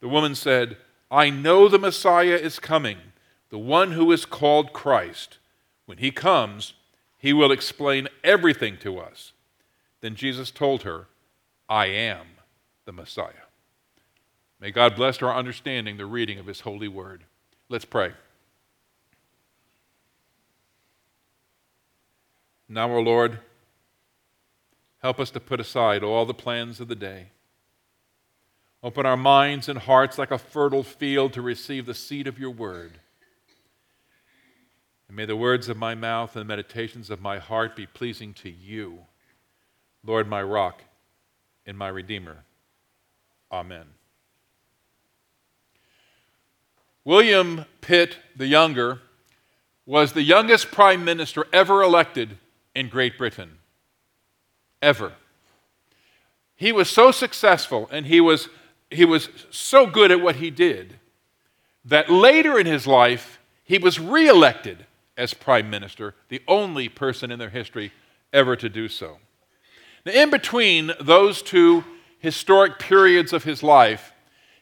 The 0.00 0.08
woman 0.08 0.36
said, 0.36 0.76
I 1.10 1.28
know 1.28 1.66
the 1.66 1.76
Messiah 1.76 2.36
is 2.36 2.60
coming, 2.60 2.98
the 3.50 3.58
one 3.58 3.90
who 3.90 4.12
is 4.12 4.26
called 4.26 4.72
Christ. 4.72 5.38
When 5.86 5.98
he 5.98 6.12
comes, 6.12 6.74
he 7.18 7.32
will 7.32 7.50
explain 7.50 8.06
everything 8.22 8.76
to 8.82 9.00
us. 9.00 9.32
Then 10.02 10.14
Jesus 10.14 10.52
told 10.52 10.84
her, 10.84 11.08
I 11.68 11.86
am 11.86 12.26
the 12.84 12.92
Messiah. 12.92 13.32
May 14.60 14.70
God 14.70 14.96
bless 14.96 15.20
our 15.20 15.34
understanding 15.34 15.96
the 15.96 16.06
reading 16.06 16.38
of 16.38 16.46
His 16.46 16.60
holy 16.60 16.88
word. 16.88 17.24
Let's 17.68 17.84
pray. 17.84 18.12
Now, 22.68 22.90
our 22.90 23.02
Lord, 23.02 23.38
help 25.02 25.20
us 25.20 25.30
to 25.30 25.40
put 25.40 25.60
aside 25.60 26.02
all 26.02 26.24
the 26.24 26.34
plans 26.34 26.80
of 26.80 26.88
the 26.88 26.94
day. 26.94 27.26
Open 28.82 29.06
our 29.06 29.16
minds 29.16 29.68
and 29.68 29.78
hearts 29.78 30.18
like 30.18 30.30
a 30.30 30.38
fertile 30.38 30.82
field 30.82 31.32
to 31.32 31.42
receive 31.42 31.86
the 31.86 31.94
seed 31.94 32.26
of 32.26 32.38
your 32.38 32.50
word. 32.50 32.98
And 35.08 35.16
may 35.16 35.24
the 35.24 35.36
words 35.36 35.68
of 35.68 35.76
my 35.76 35.94
mouth 35.94 36.34
and 36.34 36.40
the 36.42 36.48
meditations 36.48 37.10
of 37.10 37.20
my 37.20 37.38
heart 37.38 37.76
be 37.76 37.86
pleasing 37.86 38.34
to 38.34 38.50
you, 38.50 38.98
Lord, 40.04 40.28
my 40.28 40.42
rock 40.42 40.82
and 41.66 41.76
my 41.76 41.88
Redeemer. 41.88 42.44
Amen. 43.50 43.86
William 47.04 47.64
Pitt 47.80 48.16
the 48.36 48.46
Younger 48.46 49.00
was 49.84 50.12
the 50.12 50.22
youngest 50.22 50.72
prime 50.72 51.04
minister 51.04 51.46
ever 51.52 51.82
elected 51.82 52.38
in 52.74 52.88
Great 52.88 53.16
Britain. 53.16 53.58
Ever. 54.82 55.12
He 56.56 56.72
was 56.72 56.90
so 56.90 57.10
successful 57.10 57.88
and 57.92 58.06
he 58.06 58.20
was, 58.20 58.48
he 58.90 59.04
was 59.04 59.28
so 59.50 59.86
good 59.86 60.10
at 60.10 60.20
what 60.20 60.36
he 60.36 60.50
did 60.50 60.98
that 61.84 62.10
later 62.10 62.58
in 62.58 62.66
his 62.66 62.86
life, 62.86 63.38
he 63.62 63.78
was 63.78 64.00
reelected 64.00 64.86
as 65.16 65.32
prime 65.32 65.70
minister, 65.70 66.14
the 66.28 66.42
only 66.48 66.88
person 66.88 67.30
in 67.30 67.38
their 67.38 67.50
history 67.50 67.92
ever 68.32 68.56
to 68.56 68.68
do 68.68 68.88
so. 68.88 69.18
Now, 70.06 70.12
in 70.12 70.30
between 70.30 70.92
those 71.00 71.42
two 71.42 71.84
historic 72.20 72.78
periods 72.78 73.32
of 73.32 73.42
his 73.42 73.64
life, 73.64 74.12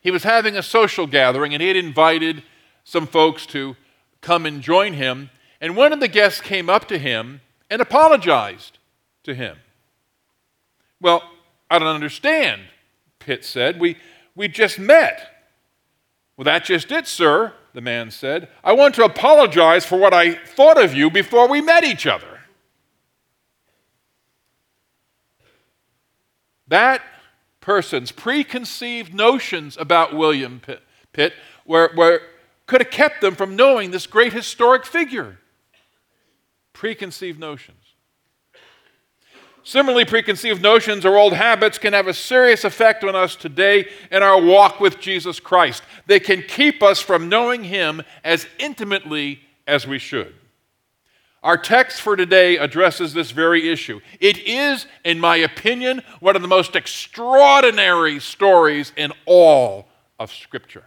he 0.01 0.11
was 0.11 0.23
having 0.23 0.57
a 0.57 0.63
social 0.63 1.07
gathering 1.07 1.53
and 1.53 1.61
he 1.61 1.69
had 1.69 1.77
invited 1.77 2.43
some 2.83 3.07
folks 3.07 3.45
to 3.47 3.77
come 4.23 4.47
and 4.47 4.63
join 4.63 4.95
him. 4.95 5.29
And 5.61 5.77
one 5.77 5.93
of 5.93 6.01
the 6.01 6.09
guests 6.09 6.41
came 6.41 6.71
up 6.71 6.89
to 6.89 6.97
him 6.97 7.43
and 7.69 7.83
apologized 7.83 8.79
to 9.25 9.35
him. 9.35 9.59
Well, 10.99 11.23
I 11.71 11.79
don't 11.79 11.89
understand, 11.89 12.63
Pitt 13.19 13.45
said. 13.45 13.79
We, 13.79 13.99
we 14.35 14.49
just 14.49 14.79
met. 14.79 15.31
Well, 16.39 16.45
that's 16.47 16.69
just 16.69 16.91
it, 16.91 17.07
sir, 17.07 17.53
the 17.75 17.83
man 17.83 18.11
said. 18.11 18.49
I 18.63 18.73
want 18.73 18.95
to 18.95 19.05
apologize 19.05 19.85
for 19.85 19.99
what 19.99 20.15
I 20.15 20.35
thought 20.35 20.83
of 20.83 20.95
you 20.95 21.11
before 21.11 21.49
we 21.49 21.61
met 21.61 21.85
each 21.85 22.07
other. 22.07 22.34
That 26.69 27.03
person's 27.61 28.13
preconceived 28.13 29.15
notions 29.15 29.77
about 29.77 30.15
William 30.15 30.61
Pitt, 30.61 30.83
Pitt 31.13 31.33
were, 31.65 31.91
were, 31.97 32.21
could 32.67 32.81
have 32.81 32.91
kept 32.91 33.21
them 33.21 33.35
from 33.35 33.57
knowing 33.57 33.91
this 33.91 34.07
great 34.07 34.33
historic 34.33 34.85
figure. 34.85 35.39
Preconceived 36.73 37.39
notions. 37.39 37.79
Similarly, 39.67 40.05
preconceived 40.05 40.61
notions 40.63 41.07
or 41.07 41.17
old 41.17 41.33
habits 41.33 41.79
can 41.79 41.95
have 41.95 42.07
a 42.07 42.13
serious 42.13 42.65
effect 42.65 43.03
on 43.03 43.17
us 43.17 43.35
today 43.35 43.89
in 44.11 44.23
our 44.23 44.41
walk 44.41 44.79
with 44.79 45.01
Jesus 45.01 45.41
Christ. 45.41 45.83
They 46.07 46.21
can 46.21 46.43
keep 46.43 46.83
us 46.83 47.01
from 47.01 47.31
knowing 47.31 47.65
Him 47.65 48.03
as 48.23 48.47
intimately 48.59 49.41
as 49.67 49.87
we 49.87 49.99
should. 49.99 50.35
Our 51.45 51.59
text 51.59 52.01
for 52.01 52.17
today 52.17 52.57
addresses 52.57 53.13
this 53.13 53.31
very 53.31 53.69
issue. 53.69 54.01
It 54.19 54.39
is, 54.39 54.87
in 55.05 55.21
my 55.21 55.37
opinion, 55.37 56.03
one 56.21 56.37
of 56.37 56.43
the 56.43 56.49
most 56.49 56.75
extraordinary 56.75 58.19
stories 58.19 58.95
in 58.97 59.13
all 59.27 59.87
of 60.19 60.33
Scripture. 60.33 60.85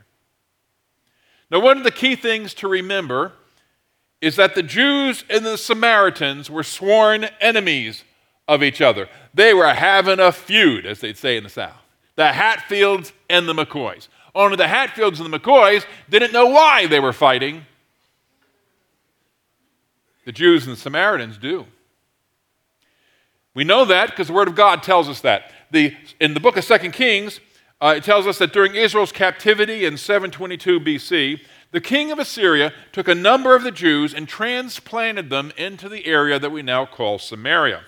Now, 1.51 1.59
one 1.59 1.77
of 1.77 1.83
the 1.83 1.91
key 1.91 2.15
things 2.15 2.55
to 2.55 2.67
remember 2.67 3.33
is 4.19 4.35
that 4.37 4.55
the 4.55 4.63
Jews 4.63 5.23
and 5.29 5.45
the 5.45 5.59
Samaritans 5.59 6.49
were 6.49 6.63
sworn 6.63 7.25
enemies 7.39 8.03
of 8.47 8.63
each 8.63 8.81
other. 8.81 9.07
They 9.35 9.53
were 9.53 9.71
having 9.71 10.19
a 10.19 10.31
feud, 10.31 10.87
as 10.87 11.01
they'd 11.01 11.17
say 11.17 11.37
in 11.37 11.43
the 11.43 11.49
South. 11.49 11.77
The 12.15 12.33
Hatfields 12.33 13.13
and 13.29 13.47
the 13.47 13.53
McCoys. 13.53 14.07
Only 14.33 14.57
the 14.57 14.67
Hatfields 14.67 15.19
and 15.19 15.31
the 15.31 15.39
McCoys 15.39 15.85
didn't 16.09 16.33
know 16.33 16.47
why 16.47 16.87
they 16.87 16.99
were 16.99 17.13
fighting. 17.13 17.67
The 20.27 20.33
Jews 20.33 20.67
and 20.67 20.75
the 20.75 20.79
Samaritans 20.81 21.37
do. 21.37 21.65
We 23.53 23.63
know 23.63 23.85
that 23.85 24.09
because 24.09 24.27
the 24.27 24.33
Word 24.33 24.49
of 24.49 24.55
God 24.55 24.83
tells 24.83 25.07
us 25.07 25.21
that. 25.21 25.53
The, 25.71 25.95
in 26.19 26.33
the 26.33 26.41
book 26.41 26.57
of 26.57 26.65
Second 26.65 26.91
Kings, 26.91 27.39
uh, 27.79 27.93
it 27.95 28.03
tells 28.03 28.27
us 28.27 28.37
that 28.39 28.51
during 28.51 28.75
Israel's 28.75 29.13
captivity 29.13 29.85
in 29.85 29.95
722 29.95 30.81
BC, 30.81 31.39
the 31.71 31.79
king 31.79 32.11
of 32.11 32.19
Assyria 32.19 32.73
took 32.91 33.07
a 33.07 33.15
number 33.15 33.55
of 33.55 33.63
the 33.63 33.71
Jews 33.71 34.13
and 34.13 34.27
transplanted 34.27 35.29
them 35.29 35.53
into 35.55 35.87
the 35.87 36.05
area 36.05 36.37
that 36.37 36.51
we 36.51 36.61
now 36.61 36.85
call 36.85 37.19
Samaria. 37.19 37.83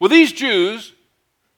Well, 0.00 0.10
these 0.10 0.32
Jews 0.32 0.94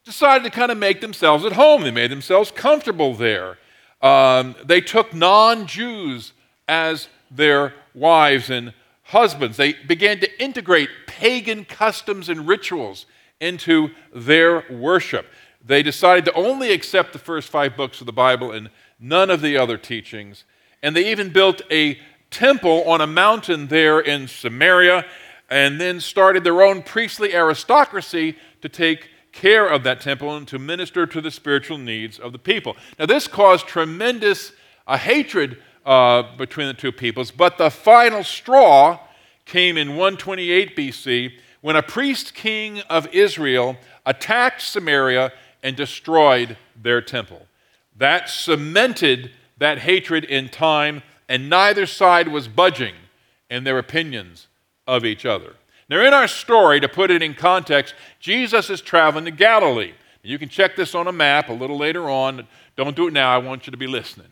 decided 0.05 0.45
to 0.45 0.51
kind 0.51 0.71
of 0.71 0.77
make 0.77 1.01
themselves 1.01 1.47
at 1.47 1.53
home. 1.53 1.81
They 1.81 1.91
made 1.91 2.11
themselves 2.11 2.51
comfortable 2.51 3.15
there. 3.15 3.57
Um, 4.03 4.55
they 4.63 4.83
took 4.83 5.15
non 5.15 5.67
Jews 5.67 6.35
as 6.69 7.09
their 7.31 7.73
wives 7.95 8.51
and 8.51 8.75
husbands. 9.11 9.57
They 9.57 9.73
began 9.73 10.21
to 10.21 10.43
integrate 10.43 10.89
pagan 11.07 11.65
customs 11.65 12.29
and 12.29 12.47
rituals 12.47 13.07
into 13.41 13.91
their 14.15 14.65
worship. 14.71 15.27
They 15.65 15.83
decided 15.83 16.25
to 16.27 16.33
only 16.35 16.73
accept 16.73 17.13
the 17.13 17.19
first 17.19 17.49
five 17.49 17.77
books 17.77 18.01
of 18.01 18.07
the 18.07 18.13
Bible 18.13 18.53
and 18.53 18.71
none 19.01 19.29
of 19.29 19.41
the 19.41 19.57
other 19.57 19.77
teachings. 19.77 20.45
And 20.83 20.95
they 20.95 21.11
even 21.11 21.33
built 21.33 21.61
a 21.71 21.99
temple 22.31 22.85
on 22.85 23.01
a 23.01 23.07
mountain 23.07 23.67
there 23.67 23.99
in 23.99 24.29
Samaria 24.29 25.05
and 25.51 25.81
then 25.81 25.99
started 26.01 26.45
their 26.45 26.63
own 26.63 26.83
priestly 26.83 27.35
aristocracy 27.35 28.37
to 28.63 28.69
take 28.69 29.09
care 29.33 29.67
of 29.67 29.83
that 29.83 30.01
temple 30.01 30.37
and 30.37 30.47
to 30.49 30.59
minister 30.59 31.05
to 31.07 31.21
the 31.21 31.31
spiritual 31.31 31.79
needs 31.79 32.19
of 32.19 32.31
the 32.31 32.39
people. 32.39 32.77
Now, 32.99 33.07
this 33.07 33.27
caused 33.27 33.67
tremendous 33.67 34.53
uh, 34.87 34.97
hatred 34.97 35.59
uh, 35.91 36.23
between 36.37 36.69
the 36.69 36.75
two 36.75 36.93
peoples, 36.93 37.33
but 37.33 37.59
the 37.59 37.69
final 37.69 38.23
straw 38.23 38.97
came 39.45 39.77
in 39.77 39.97
128 39.97 40.77
BC 40.77 41.33
when 41.63 41.75
a 41.75 41.83
priest 41.83 42.33
king 42.33 42.79
of 42.83 43.13
Israel 43.13 43.77
attacked 44.07 44.63
Samaria 44.63 45.33
and 45.65 45.75
destroyed 45.75 46.57
their 46.81 47.03
temple. 47.03 47.45
That 47.97 48.31
cemented 48.31 49.33
that 49.59 49.81
hatred 49.81 50.23
in 50.23 50.49
time, 50.49 51.03
and 51.29 51.51
neither 51.51 51.87
side 51.87 52.29
was 52.29 52.47
budging 52.47 52.95
in 53.51 53.65
their 53.65 53.77
opinions 53.77 54.47
of 54.87 55.05
each 55.05 55.27
other. 55.27 55.57
Now, 55.89 56.07
in 56.07 56.15
our 56.15 56.29
story, 56.29 56.79
to 56.79 56.89
put 56.89 57.11
it 57.11 57.21
in 57.21 57.35
context, 57.35 57.97
Jesus 58.21 58.71
is 58.71 58.81
traveling 58.81 59.25
to 59.25 59.33
Galilee. 59.33 59.95
You 60.23 60.39
can 60.39 60.49
check 60.49 60.77
this 60.77 60.95
on 60.95 61.09
a 61.09 61.13
map 61.13 61.49
a 61.49 61.53
little 61.53 61.77
later 61.77 62.09
on. 62.09 62.47
Don't 62.77 62.95
do 62.95 63.09
it 63.09 63.13
now, 63.13 63.35
I 63.35 63.39
want 63.39 63.67
you 63.67 63.73
to 63.73 63.77
be 63.77 63.89
listening. 63.89 64.29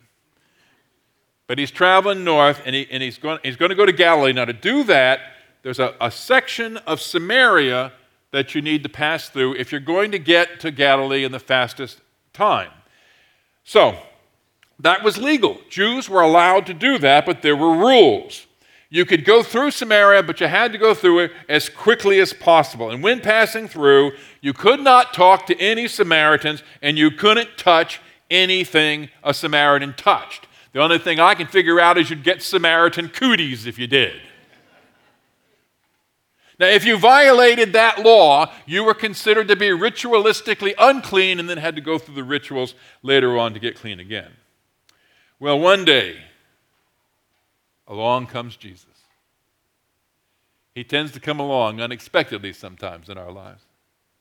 But 1.48 1.58
he's 1.58 1.72
traveling 1.72 2.22
north 2.22 2.62
and, 2.64 2.76
he, 2.76 2.86
and 2.90 3.02
he's, 3.02 3.18
going, 3.18 3.40
he's 3.42 3.56
going 3.56 3.70
to 3.70 3.74
go 3.74 3.86
to 3.86 3.92
Galilee. 3.92 4.32
Now, 4.32 4.44
to 4.44 4.52
do 4.52 4.84
that, 4.84 5.20
there's 5.62 5.80
a, 5.80 5.94
a 6.00 6.10
section 6.10 6.76
of 6.78 7.00
Samaria 7.00 7.92
that 8.30 8.54
you 8.54 8.62
need 8.62 8.84
to 8.84 8.88
pass 8.88 9.28
through 9.28 9.54
if 9.56 9.72
you're 9.72 9.80
going 9.80 10.12
to 10.12 10.18
get 10.18 10.60
to 10.60 10.70
Galilee 10.70 11.24
in 11.24 11.32
the 11.32 11.40
fastest 11.40 12.00
time. 12.32 12.70
So, 13.64 13.96
that 14.80 15.02
was 15.02 15.18
legal. 15.18 15.58
Jews 15.68 16.08
were 16.08 16.20
allowed 16.20 16.66
to 16.66 16.74
do 16.74 16.98
that, 16.98 17.26
but 17.26 17.42
there 17.42 17.56
were 17.56 17.76
rules. 17.76 18.46
You 18.90 19.04
could 19.04 19.24
go 19.24 19.42
through 19.42 19.72
Samaria, 19.72 20.22
but 20.22 20.40
you 20.40 20.46
had 20.46 20.72
to 20.72 20.78
go 20.78 20.94
through 20.94 21.20
it 21.20 21.32
as 21.48 21.68
quickly 21.68 22.20
as 22.20 22.32
possible. 22.32 22.90
And 22.90 23.02
when 23.02 23.20
passing 23.20 23.68
through, 23.68 24.12
you 24.40 24.52
could 24.52 24.80
not 24.80 25.12
talk 25.12 25.46
to 25.46 25.60
any 25.60 25.88
Samaritans 25.88 26.62
and 26.80 26.96
you 26.96 27.10
couldn't 27.10 27.58
touch 27.58 28.00
anything 28.30 29.10
a 29.22 29.34
Samaritan 29.34 29.94
touched. 29.94 30.46
The 30.78 30.84
only 30.84 30.98
thing 30.98 31.18
I 31.18 31.34
can 31.34 31.48
figure 31.48 31.80
out 31.80 31.98
is 31.98 32.08
you'd 32.08 32.22
get 32.22 32.40
Samaritan 32.40 33.08
cooties 33.08 33.66
if 33.66 33.80
you 33.80 33.88
did. 33.88 34.14
Now, 36.60 36.68
if 36.68 36.84
you 36.84 36.96
violated 36.96 37.72
that 37.72 38.04
law, 38.04 38.52
you 38.64 38.84
were 38.84 38.94
considered 38.94 39.48
to 39.48 39.56
be 39.56 39.70
ritualistically 39.70 40.74
unclean 40.78 41.40
and 41.40 41.50
then 41.50 41.58
had 41.58 41.74
to 41.74 41.80
go 41.80 41.98
through 41.98 42.14
the 42.14 42.22
rituals 42.22 42.76
later 43.02 43.36
on 43.36 43.54
to 43.54 43.58
get 43.58 43.74
clean 43.74 43.98
again. 43.98 44.30
Well, 45.40 45.58
one 45.58 45.84
day, 45.84 46.18
along 47.88 48.28
comes 48.28 48.56
Jesus. 48.56 48.86
He 50.76 50.84
tends 50.84 51.10
to 51.10 51.18
come 51.18 51.40
along 51.40 51.80
unexpectedly 51.80 52.52
sometimes 52.52 53.08
in 53.08 53.18
our 53.18 53.32
lives, 53.32 53.64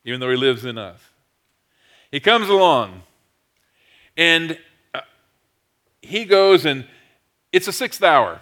even 0.03 0.19
though 0.19 0.31
he 0.31 0.37
lives 0.37 0.65
in 0.65 0.79
us. 0.79 1.01
He 2.09 2.19
comes 2.19 2.49
along, 2.49 3.03
and 4.17 4.57
he 6.07 6.25
goes, 6.25 6.65
and 6.65 6.85
it's 7.51 7.67
a 7.67 7.73
sixth 7.73 8.03
hour. 8.03 8.41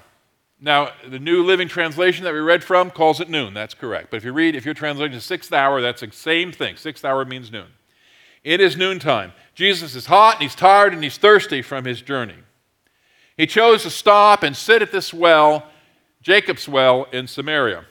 Now, 0.60 0.92
the 1.08 1.20
New 1.20 1.44
Living 1.44 1.68
Translation 1.68 2.24
that 2.24 2.34
we 2.34 2.40
read 2.40 2.64
from 2.64 2.90
calls 2.90 3.20
it 3.20 3.30
noon. 3.30 3.54
That's 3.54 3.74
correct. 3.74 4.10
But 4.10 4.18
if 4.18 4.26
you 4.26 4.32
read, 4.32 4.56
if 4.56 4.66
you're 4.66 4.74
translating 4.74 5.20
sixth 5.20 5.52
hour, 5.52 5.82
that's 5.82 6.02
the 6.02 6.12
same 6.12 6.52
thing. 6.52 6.78
Sixth 6.78 7.04
hour 7.04 7.26
means 7.26 7.52
noon. 7.52 7.68
It 8.44 8.62
is 8.62 8.78
noontime. 8.78 9.34
Jesus 9.54 9.96
is 9.96 10.06
hot 10.06 10.36
and 10.36 10.44
he's 10.44 10.56
tired 10.56 10.94
and 10.94 11.04
he's 11.04 11.18
thirsty 11.18 11.62
from 11.62 11.84
his 11.84 12.02
journey. 12.02 12.38
He 13.38 13.48
chose 13.48 13.84
to 13.84 13.90
stop 13.90 14.44
and 14.44 14.56
sit 14.56 14.82
at 14.82 14.92
this 14.92 15.14
well, 15.14 15.66
Jacob's 16.22 16.70
well 16.70 17.08
in 17.12 17.28
Samaria. 17.28 17.86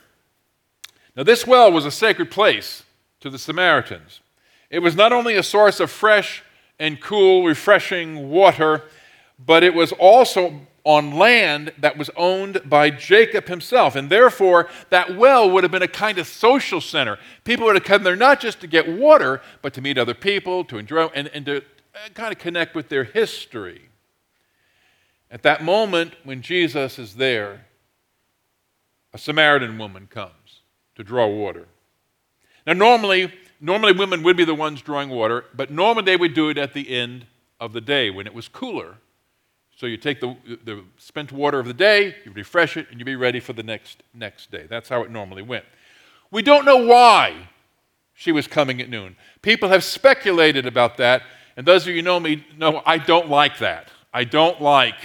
Now, 1.15 1.23
this 1.23 1.45
well 1.45 1.71
was 1.71 1.85
a 1.85 1.91
sacred 1.91 2.31
place 2.31 2.83
to 3.19 3.29
the 3.29 3.37
Samaritans. 3.37 4.21
It 4.69 4.79
was 4.79 4.95
not 4.95 5.13
only 5.13 5.35
a 5.35 5.43
source 5.43 5.79
of 5.79 5.91
fresh 5.91 6.43
and 6.79 6.99
cool, 6.99 7.45
refreshing 7.45 8.29
water, 8.29 8.83
but 9.37 9.63
it 9.63 9.73
was 9.73 9.91
also 9.93 10.61
on 10.85 11.15
land 11.15 11.73
that 11.79 11.97
was 11.97 12.11
owned 12.15 12.61
by 12.65 12.91
Jacob 12.91 13.47
himself. 13.47 13.95
And 13.95 14.09
therefore, 14.09 14.69
that 14.91 15.17
well 15.17 15.49
would 15.49 15.63
have 15.63 15.71
been 15.71 15.81
a 15.81 15.87
kind 15.87 16.19
of 16.19 16.27
social 16.27 16.79
center. 16.79 17.17
People 17.43 17.65
would 17.65 17.75
have 17.75 17.83
come 17.83 18.03
there 18.03 18.15
not 18.15 18.39
just 18.39 18.61
to 18.61 18.67
get 18.67 18.87
water, 18.87 19.41
but 19.63 19.73
to 19.73 19.81
meet 19.81 19.97
other 19.97 20.13
people, 20.13 20.63
to 20.65 20.77
enjoy, 20.77 21.07
and, 21.07 21.27
and 21.29 21.45
to 21.47 21.57
uh, 21.57 22.09
kind 22.13 22.31
of 22.31 22.37
connect 22.37 22.75
with 22.75 22.89
their 22.89 23.03
history. 23.03 23.89
At 25.31 25.41
that 25.41 25.63
moment, 25.63 26.13
when 26.23 26.43
Jesus 26.43 26.99
is 26.99 27.15
there, 27.15 27.65
a 29.11 29.17
Samaritan 29.17 29.77
woman 29.79 30.07
comes 30.07 30.61
to 30.95 31.03
draw 31.03 31.27
water. 31.27 31.67
Now, 32.67 32.73
normally, 32.73 33.33
normally 33.59 33.91
women 33.91 34.21
would 34.21 34.37
be 34.37 34.45
the 34.45 34.53
ones 34.53 34.81
drawing 34.81 35.09
water, 35.09 35.45
but 35.55 35.71
normally 35.71 36.05
they 36.05 36.17
would 36.17 36.35
do 36.35 36.49
it 36.49 36.59
at 36.59 36.73
the 36.73 36.95
end 36.95 37.25
of 37.59 37.73
the 37.73 37.81
day 37.81 38.11
when 38.11 38.27
it 38.27 38.33
was 38.35 38.47
cooler. 38.47 38.97
So 39.75 39.87
you 39.87 39.97
take 39.97 40.21
the, 40.21 40.37
the 40.63 40.83
spent 40.97 41.31
water 41.31 41.59
of 41.59 41.67
the 41.67 41.73
day, 41.73 42.15
you 42.23 42.31
refresh 42.31 42.77
it, 42.77 42.87
and 42.89 42.99
you 42.99 43.05
be 43.05 43.17
ready 43.17 43.41
for 43.41 43.51
the 43.53 43.63
next, 43.63 44.03
next 44.13 44.49
day. 44.49 44.67
That's 44.69 44.87
how 44.87 45.01
it 45.01 45.11
normally 45.11 45.41
went. 45.41 45.65
We 46.31 46.41
don't 46.41 46.65
know 46.65 46.85
why 46.85 47.49
she 48.13 48.31
was 48.31 48.47
coming 48.47 48.81
at 48.81 48.89
noon. 48.89 49.17
People 49.41 49.69
have 49.69 49.83
speculated 49.83 50.65
about 50.65 50.95
that, 50.97 51.23
and 51.57 51.65
those 51.65 51.83
of 51.83 51.89
you 51.89 51.95
who 51.95 52.01
know 52.01 52.19
me 52.19 52.45
know 52.57 52.81
I 52.85 52.97
don't 52.97 53.29
like 53.29 53.59
that. 53.59 53.89
I 54.13 54.23
don't 54.23 54.61
like 54.61 54.95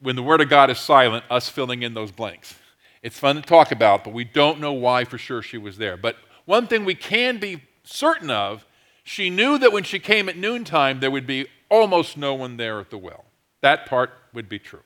when 0.00 0.16
the 0.16 0.22
Word 0.22 0.40
of 0.40 0.48
God 0.48 0.70
is 0.70 0.78
silent, 0.78 1.24
us 1.30 1.50
filling 1.50 1.82
in 1.82 1.92
those 1.92 2.10
blanks. 2.10 2.54
It's 3.02 3.18
fun 3.18 3.36
to 3.36 3.42
talk 3.42 3.70
about, 3.70 4.02
but 4.02 4.14
we 4.14 4.24
don't 4.24 4.60
know 4.60 4.72
why 4.72 5.04
for 5.04 5.18
sure 5.18 5.42
she 5.42 5.58
was 5.58 5.76
there. 5.76 5.96
But 5.96 6.16
one 6.46 6.66
thing 6.66 6.86
we 6.86 6.94
can 6.94 7.38
be 7.38 7.62
certain 7.84 8.30
of 8.30 8.64
she 9.04 9.30
knew 9.30 9.58
that 9.58 9.72
when 9.72 9.84
she 9.84 9.98
came 9.98 10.28
at 10.28 10.36
noontime, 10.36 11.00
there 11.00 11.10
would 11.10 11.26
be 11.26 11.46
almost 11.70 12.16
no 12.16 12.34
one 12.34 12.56
there 12.56 12.80
at 12.80 12.90
the 12.90 12.98
well. 12.98 13.24
That 13.60 13.86
part 13.86 14.10
would 14.32 14.48
be 14.48 14.58
true. 14.58 14.82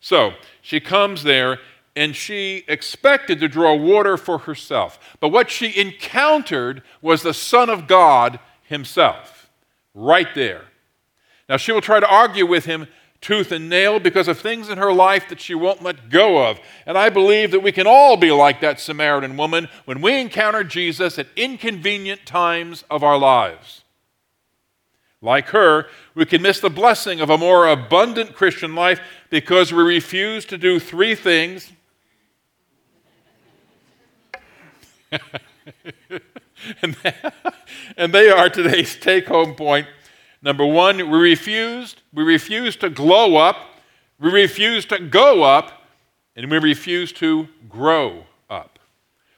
So 0.00 0.32
she 0.62 0.80
comes 0.80 1.22
there 1.22 1.58
and 1.94 2.14
she 2.14 2.64
expected 2.68 3.40
to 3.40 3.48
draw 3.48 3.74
water 3.74 4.16
for 4.16 4.38
herself. 4.38 5.16
But 5.18 5.30
what 5.30 5.50
she 5.50 5.80
encountered 5.80 6.82
was 7.00 7.22
the 7.22 7.34
Son 7.34 7.70
of 7.70 7.86
God 7.86 8.38
himself, 8.62 9.50
right 9.94 10.28
there. 10.34 10.66
Now 11.48 11.56
she 11.56 11.72
will 11.72 11.80
try 11.80 12.00
to 12.00 12.08
argue 12.08 12.46
with 12.46 12.66
him 12.66 12.86
tooth 13.20 13.50
and 13.50 13.68
nail 13.68 13.98
because 13.98 14.28
of 14.28 14.38
things 14.38 14.68
in 14.68 14.78
her 14.78 14.92
life 14.92 15.28
that 15.28 15.40
she 15.40 15.54
won't 15.54 15.82
let 15.82 16.10
go 16.10 16.46
of. 16.46 16.60
And 16.84 16.98
I 16.98 17.08
believe 17.08 17.50
that 17.50 17.62
we 17.62 17.72
can 17.72 17.86
all 17.86 18.16
be 18.16 18.30
like 18.30 18.60
that 18.60 18.78
Samaritan 18.78 19.36
woman 19.36 19.68
when 19.86 20.02
we 20.02 20.20
encounter 20.20 20.62
Jesus 20.62 21.18
at 21.18 21.26
inconvenient 21.34 22.26
times 22.26 22.84
of 22.90 23.02
our 23.02 23.18
lives. 23.18 23.82
Like 25.26 25.48
her, 25.48 25.86
we 26.14 26.24
can 26.24 26.40
miss 26.40 26.60
the 26.60 26.70
blessing 26.70 27.20
of 27.20 27.28
a 27.30 27.36
more 27.36 27.66
abundant 27.66 28.36
Christian 28.36 28.76
life 28.76 29.00
because 29.28 29.72
we 29.72 29.82
refuse 29.82 30.44
to 30.46 30.56
do 30.56 30.78
three 30.78 31.16
things. 31.16 31.72
and 37.96 38.14
they 38.14 38.30
are 38.30 38.48
today's 38.48 38.94
take 38.96 39.26
home 39.26 39.54
point 39.54 39.88
Number 40.42 40.64
one, 40.64 40.98
we 40.98 41.18
refused. 41.18 42.02
We 42.12 42.22
refused 42.22 42.80
to 42.82 42.88
glow 42.88 43.36
up. 43.36 43.56
We 44.20 44.30
refuse 44.30 44.86
to 44.86 45.00
go 45.00 45.42
up. 45.42 45.82
And 46.36 46.48
we 46.48 46.58
refuse 46.58 47.10
to 47.14 47.48
grow 47.68 48.26
up. 48.48 48.78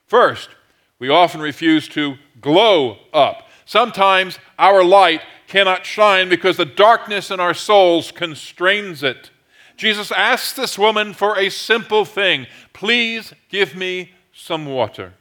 First, 0.07 0.51
we 0.99 1.09
often 1.09 1.41
refuse 1.41 1.89
to 1.89 2.17
glow 2.43 2.99
up. 3.15 3.49
Sometimes 3.65 4.39
our 4.59 4.85
light 4.85 5.23
cannot 5.49 5.85
shine 5.85 6.29
because 6.29 6.57
the 6.57 6.65
darkness 6.65 7.31
in 7.31 7.41
our 7.41 7.55
souls 7.55 8.13
constrains 8.13 9.03
it. 9.03 9.31
Jesus 9.77 10.13
asks 10.13 10.53
this 10.53 10.79
woman 10.79 11.15
for 11.15 11.37
a 11.37 11.51
simple 11.51 12.05
thing 12.05 12.47
Please 12.73 13.33
give 13.49 13.75
me 13.75 14.13
some 14.33 14.67
water. 14.67 15.15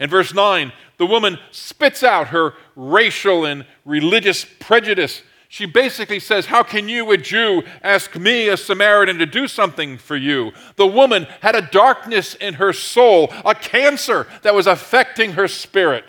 In 0.00 0.10
verse 0.10 0.34
9, 0.34 0.72
the 0.96 1.06
woman 1.06 1.38
spits 1.52 2.02
out 2.02 2.28
her 2.28 2.54
racial 2.74 3.44
and 3.44 3.64
religious 3.84 4.44
prejudice. 4.58 5.22
She 5.48 5.66
basically 5.66 6.18
says, 6.18 6.46
How 6.46 6.62
can 6.62 6.88
you, 6.88 7.10
a 7.12 7.16
Jew, 7.16 7.62
ask 7.82 8.16
me, 8.16 8.48
a 8.48 8.56
Samaritan, 8.56 9.18
to 9.18 9.26
do 9.26 9.46
something 9.46 9.98
for 9.98 10.16
you? 10.16 10.52
The 10.76 10.86
woman 10.86 11.26
had 11.42 11.54
a 11.54 11.62
darkness 11.62 12.34
in 12.34 12.54
her 12.54 12.72
soul, 12.72 13.32
a 13.44 13.54
cancer 13.54 14.26
that 14.42 14.54
was 14.54 14.66
affecting 14.66 15.32
her 15.32 15.46
spirit. 15.46 16.06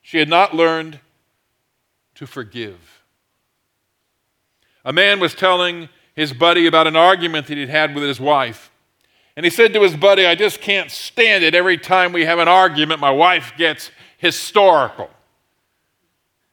She 0.00 0.18
had 0.18 0.28
not 0.28 0.54
learned 0.54 0.98
to 2.22 2.26
forgive. 2.28 3.02
A 4.84 4.92
man 4.92 5.18
was 5.18 5.34
telling 5.34 5.88
his 6.14 6.32
buddy 6.32 6.68
about 6.68 6.86
an 6.86 6.94
argument 6.94 7.48
that 7.48 7.56
he'd 7.56 7.68
had 7.68 7.96
with 7.96 8.04
his 8.04 8.20
wife. 8.20 8.70
And 9.36 9.44
he 9.44 9.50
said 9.50 9.72
to 9.72 9.82
his 9.82 9.96
buddy, 9.96 10.24
I 10.24 10.36
just 10.36 10.60
can't 10.60 10.88
stand 10.88 11.42
it. 11.42 11.52
Every 11.52 11.76
time 11.76 12.12
we 12.12 12.24
have 12.24 12.38
an 12.38 12.46
argument, 12.46 13.00
my 13.00 13.10
wife 13.10 13.54
gets 13.58 13.90
historical. 14.18 15.10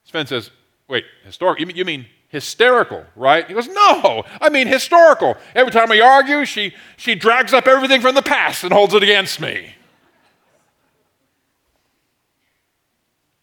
Sven 0.05 0.25
says, 0.25 0.49
Wait, 0.87 1.05
historical? 1.23 1.61
You 1.61 1.67
mean, 1.67 1.75
you 1.75 1.85
mean 1.85 2.07
hysterical, 2.29 3.05
right? 3.15 3.47
He 3.47 3.53
goes, 3.53 3.67
No, 3.67 4.23
I 4.41 4.49
mean 4.49 4.65
historical. 4.65 5.37
Every 5.53 5.71
time 5.71 5.89
we 5.89 6.01
argue, 6.01 6.45
she, 6.45 6.73
she 6.97 7.13
drags 7.13 7.53
up 7.53 7.67
everything 7.67 8.01
from 8.01 8.15
the 8.15 8.23
past 8.23 8.63
and 8.63 8.73
holds 8.73 8.95
it 8.95 9.03
against 9.03 9.39
me. 9.39 9.75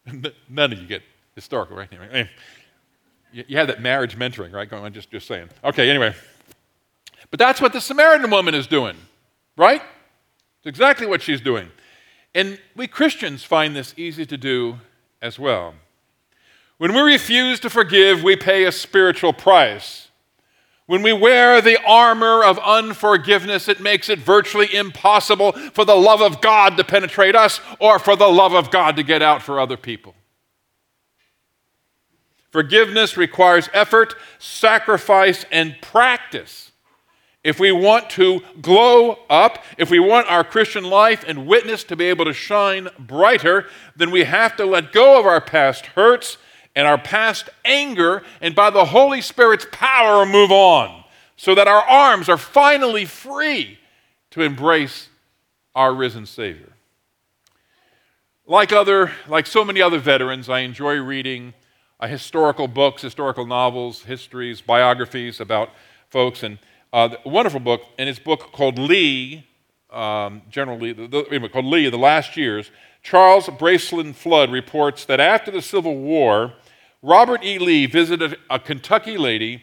None 0.49 0.73
of 0.73 0.81
you 0.81 0.89
get 0.89 1.03
historical, 1.37 1.77
right? 1.77 1.89
Mean, 2.13 2.29
you 3.33 3.57
have 3.57 3.69
that 3.69 3.81
marriage 3.81 4.19
mentoring, 4.19 4.53
right? 4.53 4.69
Going 4.69 4.83
on, 4.83 4.93
just, 4.93 5.11
just 5.11 5.29
saying. 5.29 5.51
Okay, 5.63 5.89
anyway. 5.89 6.15
But 7.31 7.39
that's 7.39 7.61
what 7.61 7.73
the 7.73 7.81
Samaritan 7.81 8.29
woman 8.31 8.55
is 8.55 8.67
doing. 8.67 8.97
Right? 9.57 9.83
It's 10.59 10.67
exactly 10.67 11.07
what 11.07 11.23
she's 11.23 11.41
doing. 11.41 11.71
And 12.35 12.59
we 12.75 12.87
Christians 12.87 13.45
find 13.45 13.75
this 13.75 13.95
easy 13.97 14.27
to 14.27 14.37
do 14.37 14.79
as 15.23 15.39
well. 15.39 15.75
When 16.79 16.93
we 16.93 17.01
refuse 17.01 17.59
to 17.61 17.71
forgive, 17.71 18.23
we 18.23 18.37
pay 18.37 18.65
a 18.65 18.73
spiritual 18.73 19.33
price. 19.33 20.09
When 20.85 21.03
we 21.03 21.13
wear 21.13 21.61
the 21.63 21.83
armor 21.85 22.45
of 22.45 22.59
unforgiveness, 22.59 23.67
it 23.69 23.81
makes 23.81 24.09
it 24.09 24.19
virtually 24.19 24.73
impossible 24.75 25.53
for 25.53 25.85
the 25.85 25.97
love 25.97 26.21
of 26.21 26.41
God 26.41 26.77
to 26.77 26.85
penetrate 26.85 27.35
us 27.35 27.61
or 27.81 27.99
for 27.99 28.15
the 28.15 28.29
love 28.29 28.53
of 28.53 28.71
God 28.71 28.97
to 28.97 29.03
get 29.03 29.23
out 29.23 29.43
for 29.43 29.59
other 29.59 29.77
people. 29.79 30.15
Forgiveness 32.51 33.17
requires 33.17 33.69
effort, 33.73 34.15
sacrifice, 34.39 35.45
and 35.51 35.77
practice 35.81 36.73
if 37.47 37.61
we 37.61 37.71
want 37.71 38.11
to 38.11 38.41
glow 38.61 39.21
up, 39.31 39.63
if 39.79 39.89
we 39.89 40.01
want 40.01 40.29
our 40.29 40.43
Christian 40.43 40.83
life 40.83 41.25
and 41.25 41.47
witness 41.47 41.85
to 41.85 41.95
be 41.95 42.07
able 42.07 42.25
to 42.25 42.33
shine 42.33 42.89
brighter, 42.99 43.67
then 43.95 44.11
we 44.11 44.25
have 44.25 44.57
to 44.57 44.67
let 44.67 44.91
go 44.91 45.21
of 45.21 45.27
our 45.27 45.41
past 45.41 45.87
hurts 45.87 46.39
and 46.75 46.89
our 46.89 46.99
past 46.99 47.49
anger, 47.65 48.25
and 48.41 48.57
by 48.57 48.71
the 48.71 48.87
Holy 48.87 49.21
Spirit's 49.21 49.65
power, 49.71 50.27
move 50.27 50.51
on 50.51 51.05
so 51.37 51.55
that 51.55 51.69
our 51.69 51.83
arms 51.83 52.29
are 52.29 52.37
finally 52.37 53.05
free 53.05 53.79
to 54.31 54.43
embrace 54.43 55.09
our 55.73 55.95
risen 55.95 56.27
Savior. 56.27 56.73
Like, 58.45 58.73
other, 58.73 59.13
like 59.29 59.47
so 59.47 59.65
many 59.65 59.81
other 59.81 60.01
veterans, 60.01 60.49
I 60.49 60.61
enjoy 60.61 60.97
reading 60.97 61.55
uh, 62.01 62.07
historical 62.07 62.69
books, 62.69 63.03
historical 63.03 63.47
novels, 63.47 64.03
histories, 64.03 64.61
biographies 64.61 65.41
about 65.41 65.71
folks. 66.09 66.43
And 66.43 66.59
uh, 66.93 67.11
a 67.25 67.29
wonderful 67.29 67.61
book, 67.61 67.83
and 67.99 68.09
his 68.09 68.19
book 68.19 68.53
called 68.53 68.79
Lee, 68.79 69.47
um, 69.91 70.43
General 70.51 70.79
Lee, 70.79 70.93
the, 70.93 71.07
the, 71.07 71.49
called 71.49 71.67
Lee, 71.67 71.89
The 71.89 71.99
Last 71.99 72.37
Years. 72.37 72.71
Charles 73.03 73.47
Bracelen 73.47 74.15
Flood 74.15 74.51
reports 74.51 75.05
that 75.05 75.21
after 75.21 75.51
the 75.51 75.63
Civil 75.63 75.97
War, 75.97 76.55
Robert 77.03 77.45
E. 77.45 77.59
Lee 77.59 77.87
visited 77.87 78.37
a 78.51 78.59
Kentucky 78.59 79.17
lady 79.17 79.63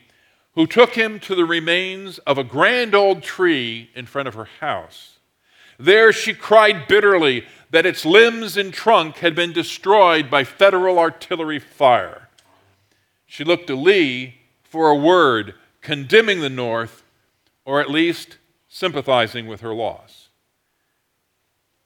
who 0.55 0.67
took 0.67 0.91
him 0.91 1.19
to 1.19 1.35
the 1.35 1.45
remains 1.45 2.19
of 2.19 2.37
a 2.37 2.43
grand 2.43 2.93
old 2.93 3.23
tree 3.23 3.89
in 3.95 4.05
front 4.05 4.27
of 4.27 4.33
her 4.35 4.47
house. 4.59 5.17
There 5.79 6.13
she 6.13 6.33
cried 6.33 6.87
bitterly 6.87 7.45
that 7.71 7.85
its 7.85 8.05
limbs 8.05 8.55
and 8.55 8.71
trunk 8.71 9.17
had 9.17 9.35
been 9.35 9.51
destroyed 9.51 10.29
by 10.29 10.43
federal 10.43 10.99
artillery 10.99 11.59
fire. 11.59 12.22
She 13.33 13.43
looked 13.43 13.65
to 13.65 13.75
Lee 13.75 14.35
for 14.61 14.91
a 14.91 14.95
word 14.95 15.55
condemning 15.81 16.41
the 16.41 16.51
North 16.51 17.01
or 17.65 17.81
at 17.81 17.89
least 17.89 18.37
sympathizing 18.67 19.47
with 19.47 19.61
her 19.61 19.73
loss. 19.73 20.29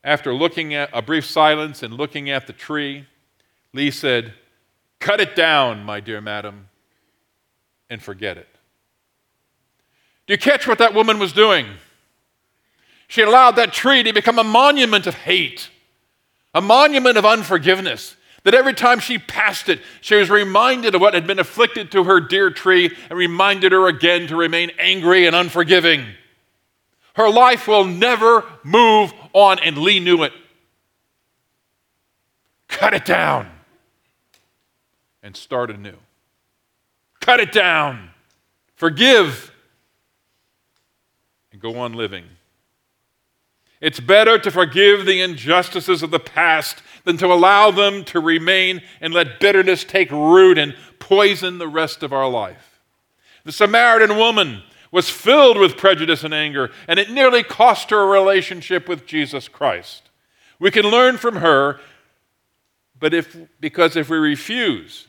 After 0.04 0.34
looking 0.34 0.74
at 0.74 0.90
a 0.92 1.02
brief 1.02 1.26
silence 1.26 1.82
and 1.84 1.94
looking 1.94 2.30
at 2.30 2.48
the 2.48 2.52
tree, 2.52 3.06
Lee 3.72 3.92
said, 3.92 4.34
Cut 5.00 5.22
it 5.22 5.38
down, 5.38 5.86
my 5.86 6.02
dear 6.02 6.20
madam, 6.20 6.68
and 7.90 8.04
forget 8.04 8.36
it. 8.36 8.50
Do 10.26 10.34
you 10.34 10.38
catch 10.38 10.68
what 10.68 10.80
that 10.80 10.94
woman 10.94 11.18
was 11.18 11.32
doing? 11.32 11.68
She 13.08 13.22
allowed 13.22 13.52
that 13.52 13.72
tree 13.72 14.04
to 14.04 14.12
become 14.12 14.38
a 14.38 14.44
monument 14.44 15.08
of 15.08 15.14
hate, 15.14 15.70
a 16.54 16.60
monument 16.60 17.18
of 17.18 17.26
unforgiveness. 17.26 18.17
That 18.48 18.56
every 18.56 18.74
time 18.74 19.02
she 19.02 19.18
passed 19.18 19.68
it, 19.68 19.82
she 20.00 20.16
was 20.16 20.30
reminded 20.30 20.96
of 20.96 21.02
what 21.02 21.14
had 21.14 21.28
been 21.28 21.38
afflicted 21.38 21.92
to 21.92 22.06
her 22.06 22.22
dear 22.22 22.50
tree 22.50 22.96
and 23.10 23.20
reminded 23.20 23.74
her 23.74 23.88
again 23.88 24.28
to 24.28 24.38
remain 24.38 24.72
angry 24.80 25.28
and 25.28 25.36
unforgiving. 25.36 26.06
Her 27.16 27.30
life 27.30 27.68
will 27.68 27.84
never 27.84 28.46
move 28.64 29.12
on, 29.34 29.60
and 29.60 29.78
Lee 29.78 30.00
knew 30.00 30.24
it. 30.24 30.32
Cut 32.70 32.94
it 32.94 33.04
down 33.04 33.50
and 35.22 35.36
start 35.36 35.70
anew. 35.70 35.98
Cut 37.20 37.42
it 37.42 37.52
down 37.52 38.12
Forgive 38.78 39.52
and 41.52 41.60
go 41.60 41.80
on 41.80 41.94
living. 41.94 42.26
It's 43.82 44.00
better 44.00 44.38
to 44.38 44.52
forgive 44.52 45.06
the 45.06 45.20
injustices 45.20 46.04
of 46.04 46.12
the 46.12 46.20
past 46.20 46.84
than 47.08 47.16
to 47.16 47.32
allow 47.32 47.72
them 47.72 48.04
to 48.04 48.20
remain 48.20 48.82
and 49.00 49.14
let 49.14 49.40
bitterness 49.40 49.86
take 49.86 50.12
root 50.12 50.58
and 50.58 50.76
poison 51.00 51.58
the 51.58 51.68
rest 51.68 52.04
of 52.04 52.12
our 52.12 52.30
life. 52.30 52.82
The 53.46 53.54
Samaritan 53.54 54.18
woman 54.18 54.62
was 54.92 55.10
filled 55.10 55.58
with 55.58 55.78
prejudice 55.78 56.26
and 56.26 56.34
anger, 56.34 56.70
and 56.86 57.00
it 57.00 57.10
nearly 57.10 57.44
cost 57.44 57.92
her 57.92 58.02
a 58.02 58.06
relationship 58.06 58.90
with 58.90 59.08
Jesus 59.08 59.48
Christ. 59.48 60.10
We 60.60 60.70
can 60.70 60.84
learn 60.84 61.16
from 61.16 61.38
her, 61.38 61.80
but 63.00 63.14
if, 63.14 63.38
because 63.62 63.96
if 63.96 64.10
we 64.10 64.18
refuse 64.18 65.08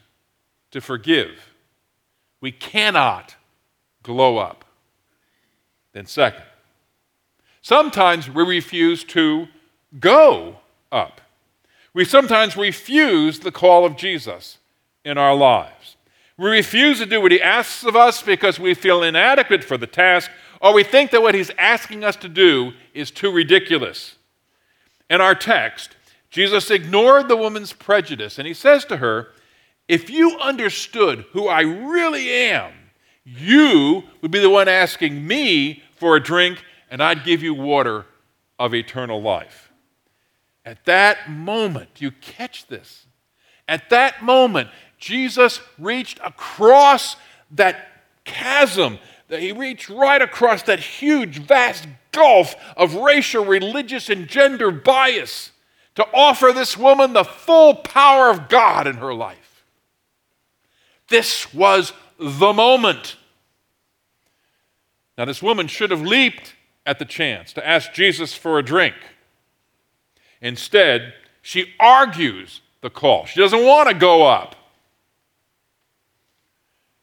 to 0.71 0.81
forgive, 0.81 1.53
we 2.41 2.53
cannot 2.53 3.35
glow 4.05 4.39
up. 4.39 4.65
Then, 5.95 6.07
second, 6.07 6.45
sometimes 7.61 8.31
we 8.31 8.45
refuse 8.45 9.03
to 9.05 9.49
go 9.99 10.59
up. 10.93 11.23
We 11.99 12.05
sometimes 12.05 12.57
refuse 12.57 13.41
the 13.41 13.51
call 13.51 13.85
of 13.85 13.97
Jesus 13.97 14.59
in 15.05 15.19
our 15.19 15.35
lives. 15.35 15.97
We 16.37 16.49
refuse 16.49 17.01
to 17.01 17.07
do 17.07 17.21
what 17.21 17.33
he 17.33 17.43
asks 17.43 17.83
of 17.83 17.97
us 17.97 18.23
because 18.23 18.61
we 18.61 18.75
feel 18.75 19.03
inadequate 19.03 19.65
for 19.65 19.77
the 19.77 19.89
task, 19.89 20.31
or 20.63 20.73
we 20.73 20.85
think 20.85 21.11
that 21.11 21.23
what 21.23 21.35
he's 21.35 21.51
asking 21.59 22.05
us 22.05 22.15
to 22.15 22.29
do 22.29 22.71
is 22.95 23.11
too 23.11 23.33
ridiculous. 23.33 24.15
In 25.11 25.21
our 25.21 25.35
text, 25.35 25.97
Jesus 26.31 26.71
ignored 26.71 27.27
the 27.27 27.37
woman's 27.37 27.73
prejudice 27.73 28.39
and 28.39 28.47
he 28.47 28.55
says 28.55 28.85
to 28.85 28.99
her, 28.99 29.31
If 29.89 30.09
you 30.09 30.39
understood 30.39 31.25
who 31.33 31.49
I 31.49 31.63
really 31.63 32.31
am, 32.31 32.75
you 33.25 34.05
would 34.23 34.31
be 34.31 34.39
the 34.39 34.51
one 34.51 34.69
asking 34.69 35.27
me 35.27 35.83
for 35.97 36.15
a 36.15 36.23
drink, 36.23 36.63
and 36.93 37.03
I'd 37.03 37.25
give 37.25 37.43
you 37.43 37.55
water 37.55 38.07
of 38.57 38.73
eternal 38.73 39.21
life. 39.21 39.68
At 40.69 40.85
that 40.85 41.31
moment, 41.31 41.89
you 41.97 42.11
catch 42.11 42.67
this. 42.67 43.07
At 43.67 43.89
that 43.89 44.23
moment, 44.23 44.69
Jesus 44.99 45.63
reached 45.79 46.21
across 46.23 47.17
that 47.53 48.03
chasm, 48.27 48.99
that 49.29 49.41
he 49.41 49.51
reached 49.51 49.89
right 49.89 50.21
across 50.21 50.65
that 50.65 50.79
huge, 50.79 51.39
vast 51.39 51.89
gulf 52.13 52.55
of 52.77 52.97
racial, 52.97 53.47
religious, 53.47 54.11
and 54.11 54.29
gender 54.29 54.71
bias 54.71 55.53
to 55.95 56.07
offer 56.13 56.53
this 56.53 56.77
woman 56.77 57.15
the 57.15 57.25
full 57.25 57.75
power 57.75 58.29
of 58.29 58.51
God 58.51 58.87
in 58.87 58.97
her 58.97 59.15
life. 59.15 59.65
This 61.09 61.55
was 61.55 61.95
the 62.19 62.53
moment. 62.53 63.17
Now, 65.17 65.25
this 65.25 65.43
woman 65.43 65.67
should 65.67 65.91
have 65.91 66.03
leaped 66.03 66.57
at 66.85 66.99
the 66.99 67.07
chance 67.07 67.55
to 67.55 67.67
ask 67.67 67.95
Jesus 67.95 68.35
for 68.35 68.59
a 68.59 68.63
drink. 68.63 68.97
Instead, 70.41 71.15
she 71.43 71.75
argues 71.81 72.61
the 72.81 72.91
call. 72.91 73.27
She 73.27 73.41
doesn't 73.41 73.65
want 73.65 73.89
to 73.89 73.95
go 73.95 74.27
up. 74.27 74.55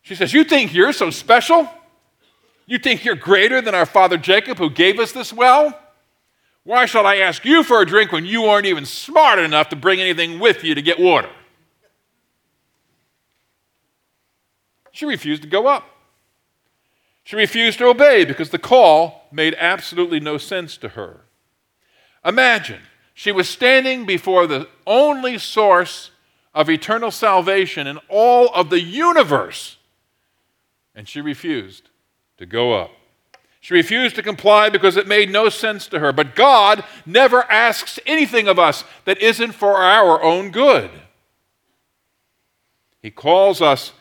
She 0.01 0.15
says, 0.15 0.33
You 0.33 0.43
think 0.43 0.73
you're 0.73 0.93
so 0.93 1.09
special? 1.09 1.69
You 2.67 2.79
think 2.79 3.05
you're 3.05 3.15
greater 3.15 3.61
than 3.61 3.75
our 3.75 3.85
father 3.85 4.17
Jacob 4.17 4.57
who 4.57 4.69
gave 4.69 4.99
us 4.99 5.11
this 5.11 5.31
well? 5.31 5.79
Why 6.63 6.85
shall 6.85 7.05
I 7.05 7.17
ask 7.17 7.45
you 7.45 7.63
for 7.63 7.81
a 7.81 7.85
drink 7.85 8.11
when 8.11 8.25
you 8.25 8.45
aren't 8.45 8.65
even 8.65 8.85
smart 8.85 9.37
enough 9.37 9.69
to 9.69 9.75
bring 9.75 10.01
anything 10.01 10.39
with 10.39 10.63
you 10.63 10.73
to 10.73 10.81
get 10.81 10.99
water? 10.99 11.29
She 14.91 15.05
refused 15.05 15.43
to 15.43 15.47
go 15.47 15.67
up. 15.67 15.83
She 17.23 17.35
refused 17.35 17.79
to 17.79 17.85
obey 17.85 18.25
because 18.25 18.49
the 18.49 18.59
call 18.59 19.27
made 19.31 19.55
absolutely 19.59 20.19
no 20.19 20.37
sense 20.37 20.77
to 20.77 20.89
her. 20.89 21.21
Imagine 22.23 22.81
she 23.15 23.31
was 23.31 23.49
standing 23.49 24.05
before 24.05 24.45
the 24.45 24.67
only 24.85 25.39
source 25.39 26.11
of 26.53 26.69
eternal 26.69 27.09
salvation 27.09 27.87
in 27.87 27.97
all 28.09 28.49
of 28.53 28.69
the 28.69 28.81
universe 28.81 29.77
and 30.95 31.07
she 31.07 31.21
refused 31.21 31.89
to 32.37 32.45
go 32.45 32.73
up. 32.73 32.91
She 33.59 33.73
refused 33.73 34.15
to 34.15 34.23
comply 34.23 34.69
because 34.69 34.95
it 34.95 35.07
made 35.07 35.29
no 35.29 35.49
sense 35.49 35.87
to 35.87 35.99
her. 35.99 36.13
But 36.13 36.35
God 36.35 36.83
never 37.05 37.43
asks 37.51 37.99
anything 38.05 38.47
of 38.47 38.57
us 38.57 38.83
that 39.05 39.21
isn't 39.21 39.51
for 39.51 39.77
our 39.77 40.21
own 40.23 40.51
good. 40.51 40.89
He 43.01 43.11
calls 43.11 43.61
us, 43.61 43.91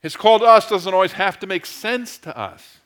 His 0.00 0.16
call 0.16 0.38
to 0.38 0.44
us 0.44 0.68
doesn't 0.68 0.94
always 0.94 1.12
have 1.12 1.38
to 1.40 1.46
make 1.46 1.66
sense 1.66 2.18
to 2.18 2.36
us. 2.36 2.78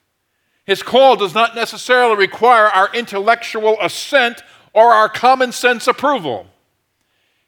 His 0.64 0.82
call 0.82 1.16
does 1.16 1.34
not 1.34 1.54
necessarily 1.54 2.16
require 2.16 2.66
our 2.66 2.92
intellectual 2.92 3.76
assent 3.80 4.42
or 4.72 4.92
our 4.92 5.08
common 5.08 5.52
sense 5.52 5.86
approval. 5.86 6.46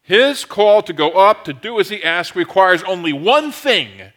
His 0.02 0.44
call 0.44 0.82
to 0.82 0.92
go 0.92 1.12
up, 1.12 1.44
to 1.44 1.52
do 1.52 1.78
as 1.78 1.88
He 1.88 2.02
asks, 2.02 2.34
requires 2.34 2.82
only 2.82 3.12
one 3.12 3.52
thing 3.52 4.12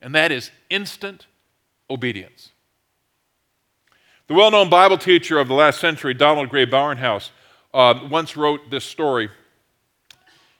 and 0.00 0.14
that 0.14 0.32
is 0.32 0.50
instant 0.68 1.26
obedience. 1.88 2.50
The 4.26 4.34
well 4.34 4.50
known 4.50 4.70
Bible 4.70 4.98
teacher 4.98 5.38
of 5.38 5.48
the 5.48 5.54
last 5.54 5.80
century, 5.80 6.14
Donald 6.14 6.48
Grey 6.48 6.66
Barnhouse, 6.66 7.30
uh, 7.74 8.00
once 8.10 8.36
wrote 8.36 8.70
this 8.70 8.84
story. 8.84 9.30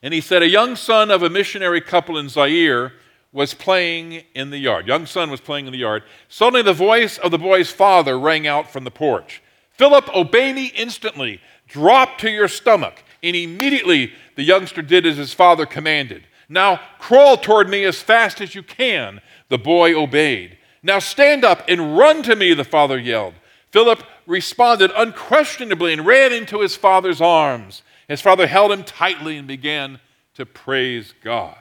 And 0.02 0.12
he 0.12 0.20
said, 0.20 0.42
A 0.42 0.48
young 0.48 0.76
son 0.76 1.10
of 1.10 1.22
a 1.22 1.30
missionary 1.30 1.80
couple 1.80 2.18
in 2.18 2.28
Zaire 2.28 2.92
was 3.32 3.54
playing 3.54 4.24
in 4.34 4.50
the 4.50 4.58
yard. 4.58 4.88
Young 4.88 5.06
son 5.06 5.30
was 5.30 5.40
playing 5.40 5.66
in 5.66 5.72
the 5.72 5.78
yard. 5.78 6.02
Suddenly, 6.28 6.62
the 6.62 6.72
voice 6.72 7.16
of 7.18 7.30
the 7.30 7.38
boy's 7.38 7.70
father 7.70 8.18
rang 8.18 8.46
out 8.46 8.70
from 8.70 8.84
the 8.84 8.90
porch 8.90 9.40
Philip, 9.80 10.14
obey 10.14 10.52
me 10.52 10.66
instantly. 10.76 11.40
Drop 11.66 12.18
to 12.18 12.30
your 12.30 12.48
stomach. 12.48 13.02
And 13.22 13.34
immediately 13.34 14.12
the 14.36 14.42
youngster 14.42 14.82
did 14.82 15.06
as 15.06 15.16
his 15.16 15.32
father 15.32 15.64
commanded. 15.64 16.24
Now 16.50 16.80
crawl 16.98 17.38
toward 17.38 17.70
me 17.70 17.84
as 17.84 18.02
fast 18.02 18.42
as 18.42 18.54
you 18.54 18.62
can. 18.62 19.22
The 19.48 19.56
boy 19.56 19.98
obeyed. 19.98 20.58
Now 20.82 20.98
stand 20.98 21.46
up 21.46 21.64
and 21.66 21.96
run 21.96 22.22
to 22.24 22.36
me, 22.36 22.52
the 22.52 22.62
father 22.62 22.98
yelled. 22.98 23.32
Philip 23.70 24.02
responded 24.26 24.90
unquestionably 24.94 25.94
and 25.94 26.04
ran 26.04 26.34
into 26.34 26.60
his 26.60 26.76
father's 26.76 27.22
arms. 27.22 27.80
His 28.06 28.20
father 28.20 28.46
held 28.46 28.72
him 28.72 28.84
tightly 28.84 29.38
and 29.38 29.48
began 29.48 29.98
to 30.34 30.44
praise 30.44 31.14
God. 31.24 31.56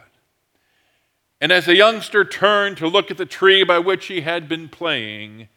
And 1.39 1.53
as 1.53 1.67
the 1.67 1.77
youngster 1.77 2.25
turned 2.25 2.75
to 2.79 2.87
look 2.89 3.11
at 3.11 3.17
the 3.17 3.25
tree 3.25 3.63
by 3.63 3.79
which 3.79 4.07
he 4.07 4.19
had 4.19 4.49
been 4.49 4.67
playing, 4.67 5.47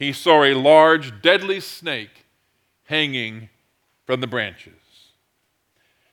he 0.00 0.14
saw 0.14 0.42
a 0.42 0.54
large, 0.54 1.20
deadly 1.20 1.60
snake 1.60 2.24
hanging 2.84 3.50
from 4.06 4.22
the 4.22 4.26
branches. 4.26 4.72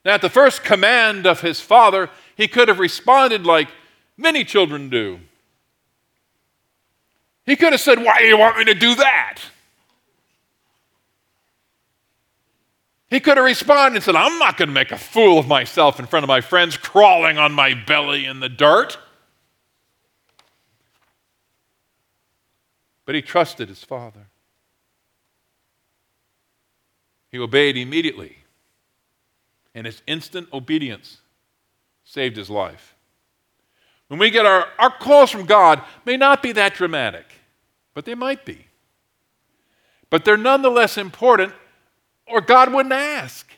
Now, 0.04 0.14
at 0.14 0.20
the 0.20 0.28
first 0.28 0.62
command 0.62 1.26
of 1.26 1.40
his 1.40 1.60
father, 1.60 2.10
he 2.36 2.48
could 2.48 2.68
have 2.68 2.78
responded 2.78 3.46
like 3.46 3.68
many 4.16 4.44
children 4.44 4.90
do. 4.90 5.20
He 7.46 7.56
could 7.56 7.72
have 7.72 7.80
said, 7.80 8.04
Why 8.04 8.18
do 8.18 8.26
you 8.26 8.36
want 8.36 8.58
me 8.58 8.64
to 8.66 8.74
do 8.74 8.94
that? 8.96 9.38
He 13.08 13.20
could 13.20 13.38
have 13.38 13.46
responded 13.46 13.96
and 13.96 14.04
said, 14.04 14.16
I'm 14.16 14.38
not 14.38 14.58
going 14.58 14.68
to 14.68 14.74
make 14.74 14.92
a 14.92 14.98
fool 14.98 15.38
of 15.38 15.48
myself 15.48 15.98
in 15.98 16.04
front 16.04 16.24
of 16.24 16.28
my 16.28 16.42
friends 16.42 16.76
crawling 16.76 17.38
on 17.38 17.52
my 17.52 17.72
belly 17.72 18.26
in 18.26 18.40
the 18.40 18.50
dirt. 18.50 18.98
But 23.08 23.14
he 23.14 23.22
trusted 23.22 23.70
his 23.70 23.82
father. 23.82 24.26
He 27.30 27.38
obeyed 27.38 27.78
immediately, 27.78 28.36
and 29.74 29.86
his 29.86 30.02
instant 30.06 30.48
obedience 30.52 31.22
saved 32.04 32.36
his 32.36 32.50
life. 32.50 32.94
When 34.08 34.20
we 34.20 34.28
get 34.28 34.44
our, 34.44 34.68
our 34.78 34.90
calls 34.90 35.30
from 35.30 35.46
God 35.46 35.80
may 36.04 36.18
not 36.18 36.42
be 36.42 36.52
that 36.52 36.74
dramatic, 36.74 37.24
but 37.94 38.04
they 38.04 38.14
might 38.14 38.44
be. 38.44 38.66
But 40.10 40.26
they're 40.26 40.36
nonetheless 40.36 40.98
important, 40.98 41.54
or 42.26 42.42
God 42.42 42.74
wouldn't 42.74 42.92
ask. 42.92 43.50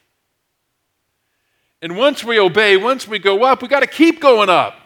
And 1.83 1.97
once 1.97 2.23
we 2.23 2.39
obey, 2.39 2.77
once 2.77 3.09
we 3.09 3.19
go 3.19 3.43
up, 3.43 3.63
we 3.63 3.67
got 3.67 3.81
to 3.81 3.89
keep 3.89 4.21
going 4.21 4.49
up 4.49 4.77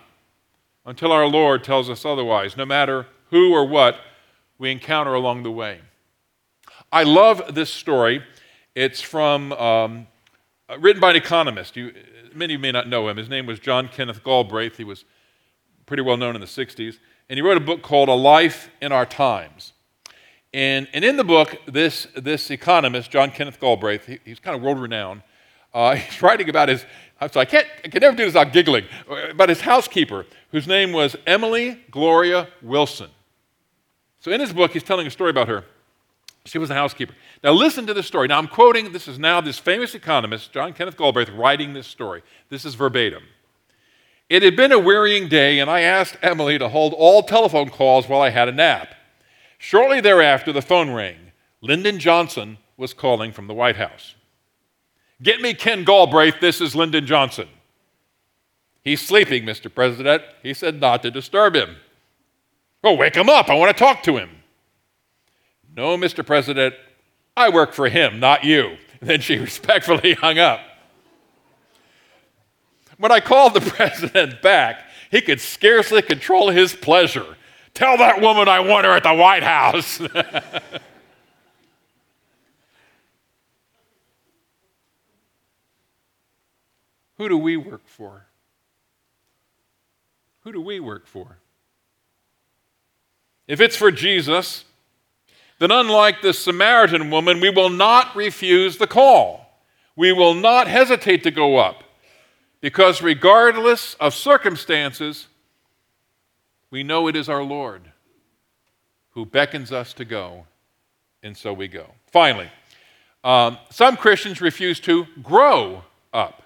until 0.86 1.12
our 1.12 1.26
Lord 1.26 1.62
tells 1.62 1.90
us 1.90 2.06
otherwise, 2.06 2.56
no 2.56 2.64
matter 2.64 3.08
who 3.28 3.52
or 3.52 3.68
what 3.68 4.00
we 4.58 4.70
encounter 4.70 5.14
along 5.14 5.42
the 5.42 5.50
way. 5.50 5.80
I 6.92 7.02
love 7.02 7.54
this 7.54 7.70
story. 7.70 8.22
It's 8.74 9.00
from 9.00 9.52
um, 9.52 10.06
written 10.78 11.00
by 11.00 11.10
an 11.10 11.16
economist. 11.16 11.76
You, 11.76 11.92
many 12.34 12.54
of 12.54 12.58
you 12.58 12.62
may 12.62 12.72
not 12.72 12.88
know 12.88 13.08
him. 13.08 13.16
His 13.16 13.28
name 13.28 13.46
was 13.46 13.58
John 13.58 13.88
Kenneth 13.88 14.22
Galbraith. 14.22 14.76
He 14.76 14.84
was 14.84 15.04
pretty 15.86 16.02
well 16.02 16.16
known 16.16 16.34
in 16.34 16.40
the 16.40 16.46
60s. 16.46 16.98
And 17.28 17.36
he 17.36 17.42
wrote 17.42 17.56
a 17.56 17.60
book 17.60 17.82
called 17.82 18.08
A 18.08 18.14
Life 18.14 18.70
in 18.80 18.92
Our 18.92 19.06
Times. 19.06 19.72
And, 20.52 20.86
and 20.92 21.04
in 21.04 21.16
the 21.16 21.24
book, 21.24 21.56
this, 21.66 22.06
this 22.16 22.50
economist, 22.50 23.10
John 23.10 23.30
Kenneth 23.30 23.58
Galbraith, 23.58 24.06
he, 24.06 24.20
he's 24.24 24.38
kind 24.38 24.56
of 24.56 24.62
world 24.62 24.80
renowned, 24.80 25.22
Uh, 25.72 25.94
he's 25.96 26.22
writing 26.22 26.48
about 26.48 26.68
his, 26.68 26.84
so 27.32 27.40
I 27.40 27.44
can't, 27.44 27.66
I 27.84 27.88
can 27.88 28.00
never 28.00 28.16
do 28.16 28.24
this 28.24 28.34
without 28.34 28.52
giggling, 28.52 28.84
about 29.30 29.48
his 29.48 29.62
housekeeper, 29.62 30.26
whose 30.52 30.68
name 30.68 30.92
was 30.92 31.16
Emily 31.26 31.82
Gloria 31.90 32.48
Wilson. 32.62 33.10
So 34.24 34.30
in 34.30 34.40
his 34.40 34.54
book, 34.54 34.70
he's 34.70 34.82
telling 34.82 35.06
a 35.06 35.10
story 35.10 35.28
about 35.28 35.48
her. 35.48 35.64
She 36.46 36.56
was 36.56 36.70
a 36.70 36.74
housekeeper. 36.74 37.12
Now 37.42 37.52
listen 37.52 37.86
to 37.86 37.92
this 37.92 38.06
story. 38.06 38.26
Now 38.26 38.38
I'm 38.38 38.48
quoting, 38.48 38.90
this 38.90 39.06
is 39.06 39.18
now 39.18 39.42
this 39.42 39.58
famous 39.58 39.94
economist, 39.94 40.50
John 40.50 40.72
Kenneth 40.72 40.96
Galbraith, 40.96 41.28
writing 41.28 41.74
this 41.74 41.86
story. 41.86 42.22
This 42.48 42.64
is 42.64 42.74
verbatim. 42.74 43.24
It 44.30 44.42
had 44.42 44.56
been 44.56 44.72
a 44.72 44.78
wearying 44.78 45.28
day, 45.28 45.58
and 45.58 45.70
I 45.70 45.80
asked 45.80 46.16
Emily 46.22 46.58
to 46.58 46.70
hold 46.70 46.94
all 46.94 47.22
telephone 47.22 47.68
calls 47.68 48.08
while 48.08 48.22
I 48.22 48.30
had 48.30 48.48
a 48.48 48.52
nap. 48.52 48.94
Shortly 49.58 50.00
thereafter, 50.00 50.54
the 50.54 50.62
phone 50.62 50.90
rang. 50.90 51.32
Lyndon 51.60 51.98
Johnson 51.98 52.56
was 52.78 52.94
calling 52.94 53.30
from 53.30 53.46
the 53.46 53.52
White 53.52 53.76
House. 53.76 54.14
Get 55.22 55.42
me 55.42 55.52
Ken 55.52 55.84
Galbraith, 55.84 56.40
this 56.40 56.62
is 56.62 56.74
Lyndon 56.74 57.04
Johnson. 57.04 57.48
He's 58.82 59.02
sleeping, 59.02 59.44
Mr. 59.44 59.72
President. 59.72 60.22
He 60.42 60.54
said 60.54 60.80
not 60.80 61.02
to 61.02 61.10
disturb 61.10 61.54
him. 61.54 61.76
Well, 62.84 62.96
wake 62.98 63.16
him 63.16 63.30
up. 63.30 63.48
I 63.48 63.54
want 63.54 63.74
to 63.74 63.82
talk 63.82 64.02
to 64.02 64.18
him. 64.18 64.28
No, 65.74 65.96
Mr. 65.96 66.24
President, 66.24 66.74
I 67.34 67.48
work 67.48 67.72
for 67.72 67.88
him, 67.88 68.20
not 68.20 68.44
you. 68.44 68.76
then 69.00 69.22
she 69.22 69.38
respectfully 69.40 70.12
hung 70.12 70.38
up. 70.38 70.60
When 72.98 73.10
I 73.10 73.20
called 73.20 73.54
the 73.54 73.60
president 73.72 74.42
back, 74.42 74.84
he 75.10 75.22
could 75.22 75.40
scarcely 75.40 76.02
control 76.02 76.50
his 76.50 76.74
pleasure. 76.74 77.38
Tell 77.72 77.96
that 77.96 78.20
woman 78.20 78.48
I 78.48 78.60
want 78.60 78.84
her 78.84 78.92
at 78.92 79.02
the 79.02 79.14
White 79.14 79.42
House. 79.42 79.96
Who 87.16 87.30
do 87.30 87.38
we 87.38 87.56
work 87.56 87.86
for? 87.86 88.26
Who 90.40 90.52
do 90.52 90.60
we 90.60 90.80
work 90.80 91.06
for? 91.06 91.38
If 93.46 93.60
it's 93.60 93.76
for 93.76 93.90
Jesus, 93.90 94.64
then 95.58 95.70
unlike 95.70 96.22
the 96.22 96.32
Samaritan 96.32 97.10
woman, 97.10 97.40
we 97.40 97.50
will 97.50 97.70
not 97.70 98.14
refuse 98.16 98.78
the 98.78 98.86
call. 98.86 99.62
We 99.96 100.12
will 100.12 100.34
not 100.34 100.66
hesitate 100.66 101.22
to 101.24 101.30
go 101.30 101.56
up 101.58 101.84
because, 102.60 103.02
regardless 103.02 103.94
of 103.94 104.14
circumstances, 104.14 105.28
we 106.70 106.82
know 106.82 107.06
it 107.06 107.14
is 107.14 107.28
our 107.28 107.44
Lord 107.44 107.82
who 109.10 109.24
beckons 109.24 109.70
us 109.70 109.92
to 109.94 110.04
go, 110.04 110.46
and 111.22 111.36
so 111.36 111.52
we 111.52 111.68
go. 111.68 111.86
Finally, 112.10 112.50
um, 113.22 113.58
some 113.70 113.96
Christians 113.96 114.40
refuse 114.40 114.80
to 114.80 115.06
grow 115.22 115.84
up. 116.12 116.42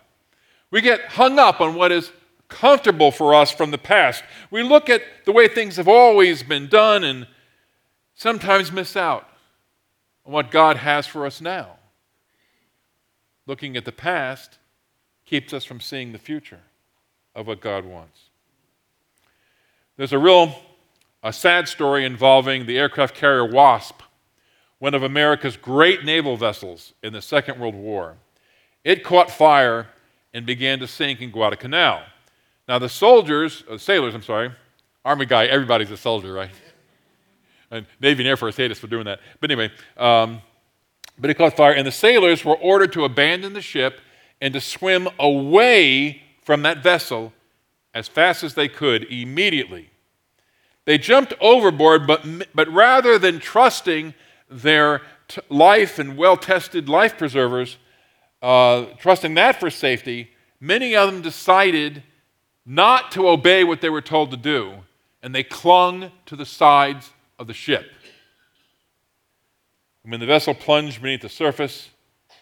We 0.71 0.83
get 0.83 1.01
hung 1.07 1.39
up 1.39 1.61
on 1.63 1.75
what 1.75 1.93
is 1.93 2.13
comfortable 2.49 3.11
for 3.11 3.35
us 3.35 3.51
from 3.51 3.71
the 3.71 3.79
past. 3.79 4.25
We 4.51 4.63
look 4.63 4.89
at 4.89 5.03
the 5.25 5.33
way 5.33 5.49
things 5.49 5.77
have 5.77 5.89
always 5.89 6.43
been 6.43 6.69
done 6.69 7.05
and 7.05 7.27
sometimes 8.15 8.73
miss 8.73 8.97
out 8.97 9.29
on 10.25 10.33
what 10.33 10.51
God 10.51 10.79
has 10.79 11.07
for 11.07 11.27
us 11.27 11.41
now. 11.41 11.77
Looking 13.47 13.77
at 13.77 13.85
the 13.85 13.93
past 13.93 14.59
keeps 15.25 15.53
us 15.53 15.65
from 15.65 15.81
seeing 15.81 16.13
the 16.13 16.19
future 16.19 16.61
of 17.35 17.47
what 17.47 17.61
God 17.61 17.85
wants. 17.85 18.21
There's 19.97 20.13
a 20.13 20.19
real 20.19 20.55
a 21.23 21.33
sad 21.33 21.67
story 21.67 22.05
involving 22.05 22.67
the 22.67 22.79
aircraft 22.79 23.15
carrier 23.15 23.45
Wasp, 23.45 24.03
one 24.79 24.95
of 24.95 25.03
America's 25.03 25.57
great 25.57 26.05
naval 26.05 26.37
vessels 26.37 26.93
in 27.03 27.13
the 27.13 27.21
Second 27.21 27.59
World 27.59 27.75
War. 27.75 28.17
It 28.85 29.03
caught 29.03 29.31
fire 29.31 29.89
and 30.33 30.47
began 30.47 30.79
to 30.79 30.87
sink 30.87 31.21
in 31.21 31.31
Guadalcanal. 31.31 32.03
Now, 32.69 32.79
the 32.79 32.89
soldiers, 32.89 33.65
uh, 33.69 33.79
sailors, 33.79 34.15
I'm 34.15 34.23
sorry, 34.23 34.53
Army 35.03 35.25
guy, 35.25 35.47
everybody's 35.47 35.91
a 35.91 35.97
soldier, 35.97 36.35
right? 36.35 36.51
And 37.71 37.87
Navy 37.99 38.23
and 38.23 38.29
Air 38.29 38.37
Force 38.37 38.57
hate 38.57 38.71
us 38.71 38.79
for 38.79 38.87
doing 38.87 39.07
that. 39.07 39.21
But 39.41 39.51
anyway, 39.51 39.73
um, 39.97 40.43
but 41.19 41.31
it 41.31 41.35
caught 41.35 41.57
fire, 41.57 41.73
and 41.73 41.87
the 41.87 41.93
sailors 41.93 42.45
were 42.45 42.57
ordered 42.57 42.93
to 42.93 43.05
abandon 43.05 43.55
the 43.55 43.63
ship 43.63 44.01
and 44.41 44.53
to 44.55 44.61
swim 44.61 45.09
away 45.19 46.23
from 46.43 46.63
that 46.63 46.83
vessel 46.83 47.33
as 47.95 48.07
fast 48.07 48.45
as 48.45 48.55
they 48.55 48.69
could 48.69 49.05
immediately. 49.05 49.91
They 50.85 50.99
jumped 50.99 51.35
overboard, 51.41 52.07
but, 52.07 52.25
but 52.55 52.69
rather 52.69 53.19
than 53.19 53.41
trusting 53.41 54.15
their 54.51 55.03
t- 55.27 55.41
life 55.49 55.99
and 55.99 56.17
well 56.17 56.37
tested 56.37 56.89
life 56.89 57.19
preservers, 57.19 57.79
uh, 58.41 58.85
trusting 58.99 59.35
that 59.35 59.59
for 59.59 59.71
safety, 59.71 60.31
many 60.61 60.95
of 60.95 61.13
them 61.13 61.23
decided 61.23 62.03
not 62.69 63.11
to 63.13 63.27
obey 63.27 63.65
what 63.65 63.81
they 63.81 63.89
were 63.89 64.03
told 64.03 64.31
to 64.31 64.37
do, 64.37 64.75
and 65.23 65.35
they 65.35 65.43
clung 65.43 66.13
to 66.27 66.37
the 66.37 66.45
sides 66.45 67.11
of 67.39 67.47
the 67.47 67.55
ship. 67.55 67.91
When 70.03 70.21
the 70.21 70.27
vessel 70.27 70.53
plunged 70.53 71.01
beneath 71.01 71.23
the 71.23 71.31
surface, 71.31 71.89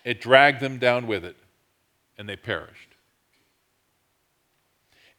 it 0.04 0.20
dragged 0.20 0.60
them 0.60 0.78
down 0.78 1.06
with 1.06 1.24
it, 1.24 1.36
and 2.18 2.28
they 2.28 2.34
perished. 2.34 2.96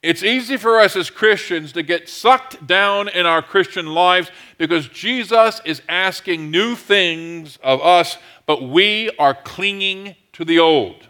It's 0.04 0.24
easy 0.24 0.58
for 0.58 0.78
us 0.78 0.98
as 0.98 1.10
Christians 1.10 1.72
to 1.72 1.84
get 1.84 2.10
sucked 2.10 2.68
down 2.68 3.08
in 3.08 3.26
our 3.26 3.42
Christian 3.42 3.88
lives 3.88 4.30
because 4.58 4.90
Jesus 4.90 5.62
is 5.64 5.82
asking 5.88 6.52
new 6.52 6.76
things 6.76 7.58
of 7.64 7.82
us, 7.82 8.18
but 8.46 8.62
we 8.62 9.10
are 9.18 9.34
clinging 9.34 10.16
to 10.34 10.44
the 10.44 10.60
old. 10.60 11.08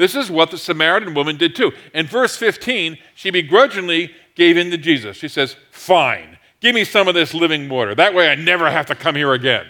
This 0.00 0.14
is 0.14 0.30
what 0.30 0.50
the 0.50 0.56
Samaritan 0.56 1.12
woman 1.12 1.36
did 1.36 1.54
too. 1.54 1.72
In 1.92 2.06
verse 2.06 2.34
15, 2.34 2.96
she 3.14 3.30
begrudgingly 3.30 4.14
gave 4.34 4.56
in 4.56 4.70
to 4.70 4.78
Jesus. 4.78 5.18
She 5.18 5.28
says, 5.28 5.56
Fine, 5.70 6.38
give 6.60 6.74
me 6.74 6.84
some 6.84 7.06
of 7.06 7.12
this 7.12 7.34
living 7.34 7.68
water. 7.68 7.94
That 7.94 8.14
way 8.14 8.30
I 8.30 8.34
never 8.34 8.70
have 8.70 8.86
to 8.86 8.94
come 8.94 9.14
here 9.14 9.34
again. 9.34 9.66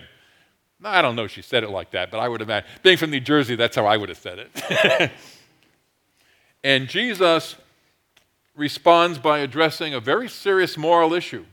I 0.85 1.03
don't 1.03 1.17
know 1.17 1.25
if 1.25 1.33
she 1.33 1.43
said 1.43 1.65
it 1.65 1.71
like 1.71 1.91
that, 1.91 2.13
but 2.13 2.19
I 2.19 2.29
would 2.29 2.41
have, 2.41 2.65
being 2.85 2.97
from 2.97 3.11
New 3.11 3.19
Jersey, 3.19 3.57
that's 3.57 3.75
how 3.75 3.87
I 3.87 3.97
would 3.97 4.09
have 4.09 4.19
said 4.19 4.39
it. 4.39 5.11
and 6.65 6.89
Jesus 6.89 7.57
responds 8.55 9.19
by 9.19 9.41
addressing 9.41 9.95
a 9.95 10.01
very 10.01 10.29
serious 10.29 10.79
moral 10.79 11.13
issue 11.13 11.45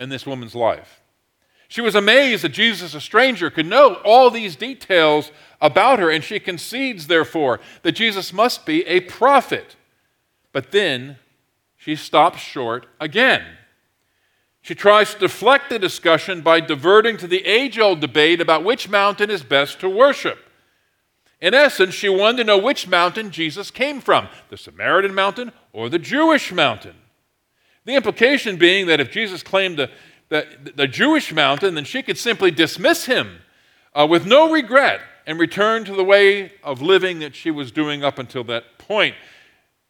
in 0.00 0.08
this 0.08 0.26
woman's 0.26 0.56
life. 0.56 1.00
She 1.68 1.80
was 1.80 1.94
amazed 1.94 2.42
that 2.42 2.48
Jesus, 2.48 2.94
a 2.94 3.00
stranger, 3.00 3.48
could 3.48 3.66
know 3.66 3.94
all 4.04 4.28
these 4.28 4.56
details 4.56 5.30
about 5.60 5.98
her, 5.98 6.10
and 6.10 6.24
she 6.24 6.40
concedes, 6.40 7.06
therefore, 7.06 7.60
that 7.82 7.92
Jesus 7.92 8.32
must 8.32 8.64
be 8.64 8.86
a 8.86 9.00
prophet. 9.00 9.76
But 10.52 10.72
then 10.72 11.16
she 11.76 11.96
stops 11.96 12.40
short 12.40 12.86
again. 12.98 13.44
She 14.62 14.74
tries 14.74 15.14
to 15.14 15.20
deflect 15.20 15.70
the 15.70 15.78
discussion 15.78 16.42
by 16.42 16.60
diverting 16.60 17.16
to 17.18 17.26
the 17.26 17.44
age 17.46 17.78
old 17.78 18.00
debate 18.00 18.40
about 18.40 18.64
which 18.64 18.88
mountain 18.88 19.30
is 19.30 19.42
best 19.42 19.80
to 19.80 19.88
worship. 19.88 20.38
In 21.40 21.54
essence, 21.54 21.94
she 21.94 22.10
wanted 22.10 22.38
to 22.38 22.44
know 22.44 22.58
which 22.58 22.86
mountain 22.86 23.30
Jesus 23.30 23.70
came 23.70 24.00
from 24.00 24.28
the 24.50 24.58
Samaritan 24.58 25.14
mountain 25.14 25.52
or 25.72 25.88
the 25.88 25.98
Jewish 25.98 26.52
mountain. 26.52 26.94
The 27.86 27.94
implication 27.94 28.56
being 28.56 28.86
that 28.88 29.00
if 29.00 29.10
Jesus 29.10 29.42
claimed 29.42 29.78
to 29.78 29.90
the, 30.28 30.46
the 30.76 30.86
Jewish 30.86 31.32
mountain, 31.32 31.74
then 31.74 31.84
she 31.84 32.02
could 32.02 32.18
simply 32.18 32.50
dismiss 32.50 33.06
him 33.06 33.38
uh, 33.94 34.06
with 34.08 34.26
no 34.26 34.50
regret 34.50 35.00
and 35.26 35.38
return 35.38 35.84
to 35.84 35.94
the 35.94 36.04
way 36.04 36.52
of 36.62 36.82
living 36.82 37.18
that 37.20 37.34
she 37.34 37.50
was 37.50 37.70
doing 37.70 38.02
up 38.02 38.18
until 38.18 38.44
that 38.44 38.78
point. 38.78 39.14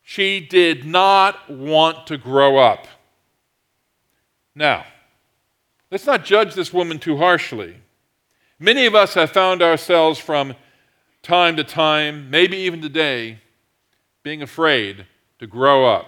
She 0.03 0.41
did 0.41 0.85
not 0.85 1.51
want 1.51 2.07
to 2.09 2.19
grow 2.19 2.57
up. 2.57 2.87
Now, 4.55 4.85
let's 5.91 6.07
not 6.07 6.25
judge 6.25 6.55
this 6.55 6.73
woman 6.73 6.99
too 6.99 7.17
harshly. 7.17 7.77
Many 8.59 8.87
of 8.87 8.95
us 8.95 9.15
have 9.15 9.31
found 9.31 9.63
ourselves 9.63 10.19
from 10.19 10.55
time 11.23 11.57
to 11.57 11.65
time, 11.65 12.31
maybe 12.31 12.57
even 12.59 12.81
today, 12.81 13.39
being 14.23 14.43
afraid 14.43 15.07
to 15.39 15.47
grow 15.47 15.87
up. 15.87 16.07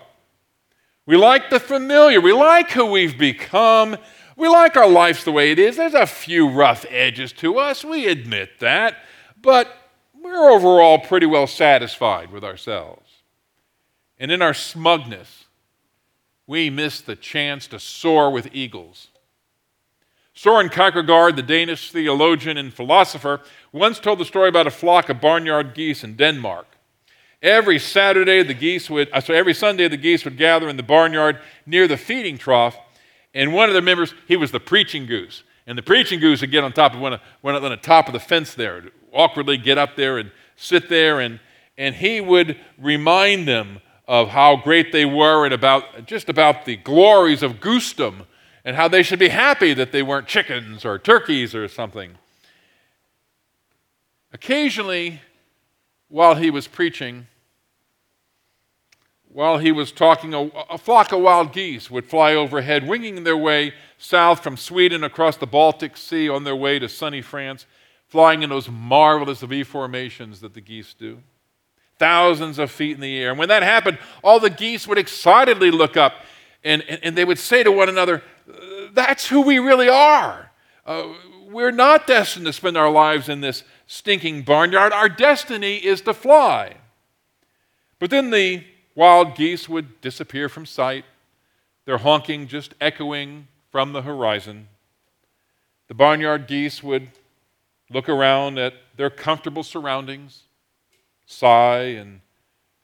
We 1.07 1.17
like 1.17 1.51
the 1.51 1.61
familiar. 1.61 2.21
We 2.21 2.33
like 2.33 2.71
who 2.71 2.87
we've 2.87 3.19
become. 3.19 3.97
We 4.37 4.49
like 4.49 4.77
our 4.77 4.89
lives 4.89 5.25
the 5.25 5.33
way 5.33 5.51
it 5.51 5.59
is. 5.59 5.77
There's 5.77 5.95
a 5.95 6.07
few 6.07 6.49
rough 6.49 6.87
edges 6.89 7.33
to 7.35 7.59
us, 7.59 7.85
we 7.85 8.07
admit 8.07 8.61
that, 8.61 8.97
but 9.43 9.69
we're 10.21 10.51
overall 10.51 10.99
pretty 10.99 11.27
well 11.27 11.47
satisfied 11.47 12.31
with 12.31 12.45
ourselves. 12.45 13.09
And 14.19 14.31
in 14.31 14.41
our 14.41 14.55
smugness, 14.55 15.45
we 16.47 16.71
miss 16.71 17.01
the 17.01 17.17
chance 17.17 17.67
to 17.69 17.79
soar 17.79 18.31
with 18.31 18.49
eagles. 18.53 19.09
Soren 20.35 20.69
Kierkegaard, 20.69 21.37
the 21.37 21.43
Danish 21.43 21.93
theologian 21.93 22.57
and 22.57 22.73
philosopher, 22.73 23.41
once 23.73 23.99
told 23.99 24.19
the 24.19 24.25
story 24.25 24.49
about 24.49 24.67
a 24.67 24.71
flock 24.71 25.09
of 25.09 25.21
barnyard 25.21 25.75
geese 25.75 26.05
in 26.05 26.17
Denmark. 26.17 26.67
Every 27.43 27.79
Saturday, 27.79 28.43
the 28.43 28.55
geese 28.55 28.89
would, 28.89 29.11
uh, 29.13 29.21
so 29.21 29.35
every 29.35 29.53
Sunday, 29.53 29.89
the 29.89 29.97
geese 29.97 30.25
would 30.25 30.39
gather 30.39 30.69
in 30.69 30.77
the 30.77 30.83
barnyard 30.83 31.41
near 31.67 31.89
the 31.89 31.97
feeding 31.97 32.39
trough 32.39 32.79
and 33.35 33.53
one 33.53 33.69
of 33.69 33.75
the 33.75 33.83
members, 33.83 34.15
he 34.29 34.37
was 34.37 34.51
the 34.51 34.61
preaching 34.61 35.07
goose. 35.07 35.43
And 35.67 35.79
the 35.79 35.83
preaching 35.83 36.21
goose 36.21 36.41
would 36.41 36.51
get 36.51 36.65
on 36.65 36.73
top 36.73 36.95
of 36.95 37.01
one, 37.01 37.15
of, 37.15 37.21
one 37.41 37.55
on 37.55 37.63
the 37.63 37.77
top 37.77 38.07
of 38.07 38.13
the 38.13 38.21
fence 38.21 38.55
there, 38.55 38.85
awkwardly 39.13 39.57
get 39.57 39.79
up 39.79 39.97
there 39.97 40.19
and 40.19 40.31
sit 40.57 40.89
there 40.89 41.21
and, 41.21 41.41
and 41.77 41.95
he 41.95 42.21
would 42.21 42.57
remind 42.79 43.47
them 43.47 43.81
of 44.09 44.29
how 44.29 44.57
great 44.57 44.93
they 44.93 45.05
were 45.05 45.45
and 45.45 45.55
about 45.55 46.07
just 46.07 46.29
about 46.29 46.65
the 46.65 46.77
glories 46.77 47.43
of 47.43 47.61
goosdom 47.61 48.25
and 48.65 48.77
how 48.77 48.89
they 48.89 49.03
should 49.03 49.19
be 49.19 49.29
happy 49.29 49.75
that 49.75 49.93
they 49.93 50.03
weren't 50.03 50.27
chickens 50.27 50.85
or 50.85 50.99
turkeys 50.99 51.55
or 51.55 51.69
something. 51.69 52.17
Occasionally, 54.33 55.21
while 56.09 56.35
he 56.35 56.51
was 56.51 56.67
preaching, 56.69 57.27
while 59.29 59.59
he 59.59 59.73
was 59.73 59.93
talking, 59.93 60.35
a, 60.35 60.43
a, 60.71 60.79
flock 60.79 61.13
of 61.13 61.21
wild 61.21 61.53
geese 61.53 61.91
would 61.91 62.05
fly 62.05 62.35
overhead, 62.35 62.87
winging 62.87 63.25
their 63.25 63.37
way 63.37 63.73
south 63.97 64.43
from 64.43 64.57
Sweden 64.57 65.03
across 65.03 65.39
the 65.39 65.47
Baltic 65.47 65.97
Sea 65.97 66.29
on 66.29 66.45
their 66.45 66.57
way 66.57 66.79
to 66.79 66.89
sunny 66.89 67.23
France, 67.23 67.67
flying 68.13 68.43
in 68.43 68.51
those 68.51 68.69
marvelous 68.69 69.41
V 69.41 69.65
formations 69.65 70.43
that 70.43 70.53
the 70.53 70.61
geese 70.61 70.93
do. 70.93 71.23
Thousands 71.99 72.59
of 72.59 72.71
feet 72.71 72.95
in 72.95 73.01
the 73.01 73.19
air. 73.19 73.31
And 73.31 73.39
when 73.39 73.49
that 73.49 73.63
happened, 73.63 73.99
all 74.23 74.39
the 74.39 74.51
geese 74.51 74.87
would 74.87 74.99
excitedly 74.99 75.71
look 75.71 75.97
up 75.97 76.13
and, 76.63 76.83
and, 76.83 77.01
and 77.03 77.17
they 77.17 77.25
would 77.25 77.39
say 77.39 77.63
to 77.63 77.73
one 77.73 77.89
another, 77.89 78.23
That's 78.93 79.27
who 79.29 79.41
we 79.41 79.59
really 79.59 79.89
are. 79.89 80.51
Uh, 80.85 81.09
we're 81.49 81.71
not 81.71 82.07
destined 82.07 82.45
to 82.45 82.53
spend 82.53 82.77
our 82.77 82.91
lives 82.91 83.31
in 83.31 83.41
this 83.41 83.65
stinking 83.87 84.43
barnyard. 84.43 84.93
Our 84.93 85.09
destiny 85.09 85.77
is 85.77 86.03
to 86.03 86.13
fly. 86.13 86.75
But 87.99 88.11
then 88.11 88.29
the 88.29 88.63
wild 88.95 89.37
geese 89.37 89.71
would 89.71 90.03
disappear 90.03 90.51
from 90.51 90.67
sight, 90.67 91.07
their 91.87 91.99
honking 91.99 92.47
just 92.47 92.75
echoing 92.79 93.49
from 93.71 93.95
the 93.95 94.03
horizon. 94.03 94.69
The 95.89 95.95
barnyard 95.95 96.47
geese 96.47 96.83
would 96.83 97.09
look 97.93 98.09
around 98.09 98.59
at 98.59 98.75
their 98.97 99.11
comfortable 99.11 99.63
surroundings, 99.63 100.45
sigh, 101.27 101.95
and 101.97 102.21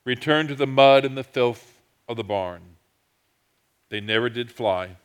return 0.04 0.48
to 0.48 0.54
the 0.54 0.66
mud 0.66 1.04
and 1.04 1.16
the 1.16 1.24
filth 1.24 1.80
of 2.08 2.16
the 2.16 2.24
barn. 2.24 2.62
They 3.90 4.00
never 4.00 4.28
did 4.28 4.50
fly. 4.50 4.96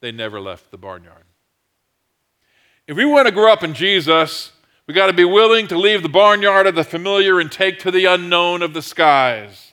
They 0.00 0.12
never 0.12 0.40
left 0.40 0.70
the 0.70 0.78
barnyard. 0.78 1.24
If 2.86 2.96
we 2.96 3.04
want 3.04 3.26
to 3.26 3.32
grow 3.32 3.52
up 3.52 3.62
in 3.62 3.74
Jesus, 3.74 4.52
we 4.86 4.94
got 4.94 5.06
to 5.06 5.12
be 5.12 5.24
willing 5.24 5.68
to 5.68 5.78
leave 5.78 6.02
the 6.02 6.08
barnyard 6.08 6.66
of 6.66 6.74
the 6.74 6.84
familiar 6.84 7.38
and 7.38 7.52
take 7.52 7.78
to 7.80 7.90
the 7.90 8.06
unknown 8.06 8.62
of 8.62 8.74
the 8.74 8.82
skies. 8.82 9.72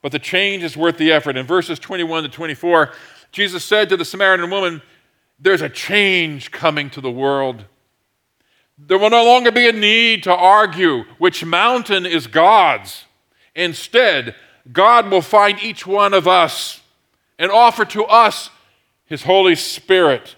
But 0.00 0.12
the 0.12 0.18
change 0.18 0.62
is 0.62 0.76
worth 0.76 0.98
the 0.98 1.12
effort. 1.12 1.36
In 1.36 1.46
verses 1.46 1.78
21 1.78 2.22
to 2.22 2.28
24, 2.28 2.92
Jesus 3.32 3.64
said 3.64 3.88
to 3.88 3.96
the 3.96 4.04
Samaritan 4.04 4.48
woman, 4.50 4.80
There's 5.38 5.62
a 5.62 5.68
change 5.68 6.50
coming 6.50 6.88
to 6.90 7.00
the 7.00 7.10
world. 7.10 7.64
There 8.78 8.98
will 8.98 9.10
no 9.10 9.24
longer 9.24 9.50
be 9.50 9.68
a 9.68 9.72
need 9.72 10.24
to 10.24 10.34
argue 10.34 11.04
which 11.18 11.44
mountain 11.44 12.04
is 12.04 12.26
God's. 12.26 13.04
Instead, 13.54 14.34
God 14.70 15.10
will 15.10 15.22
find 15.22 15.58
each 15.62 15.86
one 15.86 16.12
of 16.12 16.28
us 16.28 16.80
and 17.38 17.50
offer 17.50 17.84
to 17.86 18.04
us 18.04 18.50
His 19.06 19.22
Holy 19.22 19.54
Spirit. 19.54 20.36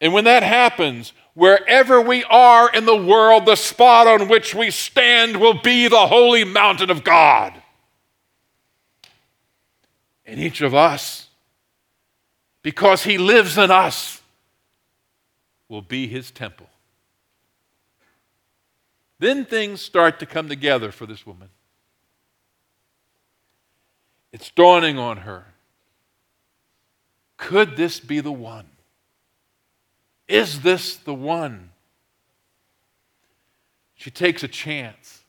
And 0.00 0.12
when 0.12 0.24
that 0.24 0.42
happens, 0.42 1.12
wherever 1.34 2.00
we 2.00 2.24
are 2.24 2.68
in 2.70 2.84
the 2.84 2.96
world, 2.96 3.46
the 3.46 3.56
spot 3.56 4.06
on 4.06 4.28
which 4.28 4.54
we 4.54 4.70
stand 4.70 5.40
will 5.40 5.60
be 5.60 5.86
the 5.86 6.06
holy 6.08 6.44
mountain 6.44 6.90
of 6.90 7.04
God. 7.04 7.62
And 10.26 10.40
each 10.40 10.60
of 10.60 10.74
us, 10.74 11.28
because 12.62 13.04
He 13.04 13.18
lives 13.18 13.56
in 13.56 13.70
us, 13.70 14.20
will 15.68 15.82
be 15.82 16.08
His 16.08 16.30
temple. 16.30 16.67
Then 19.18 19.44
things 19.44 19.80
start 19.80 20.20
to 20.20 20.26
come 20.26 20.48
together 20.48 20.92
for 20.92 21.06
this 21.06 21.26
woman. 21.26 21.48
It's 24.32 24.50
dawning 24.50 24.98
on 24.98 25.18
her. 25.18 25.46
Could 27.36 27.76
this 27.76 28.00
be 28.00 28.20
the 28.20 28.32
one? 28.32 28.66
Is 30.26 30.60
this 30.60 30.96
the 30.96 31.14
one? 31.14 31.70
She 33.94 34.10
takes 34.10 34.42
a 34.42 34.48
chance. 34.48 35.24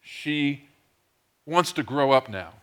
She 0.00 0.64
wants 1.46 1.72
to 1.72 1.82
grow 1.82 2.10
up 2.10 2.28
now. 2.28 2.54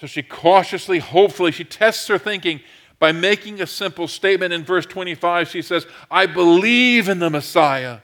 So 0.00 0.06
she 0.06 0.22
cautiously, 0.22 0.98
hopefully, 0.98 1.50
she 1.50 1.64
tests 1.64 2.06
her 2.08 2.18
thinking 2.18 2.60
by 2.98 3.12
making 3.12 3.60
a 3.60 3.66
simple 3.66 4.06
statement 4.06 4.52
in 4.52 4.62
verse 4.62 4.86
25. 4.86 5.48
She 5.48 5.62
says, 5.62 5.86
I 6.10 6.26
believe 6.26 7.08
in 7.08 7.18
the 7.18 7.30
Messiah, 7.30 7.98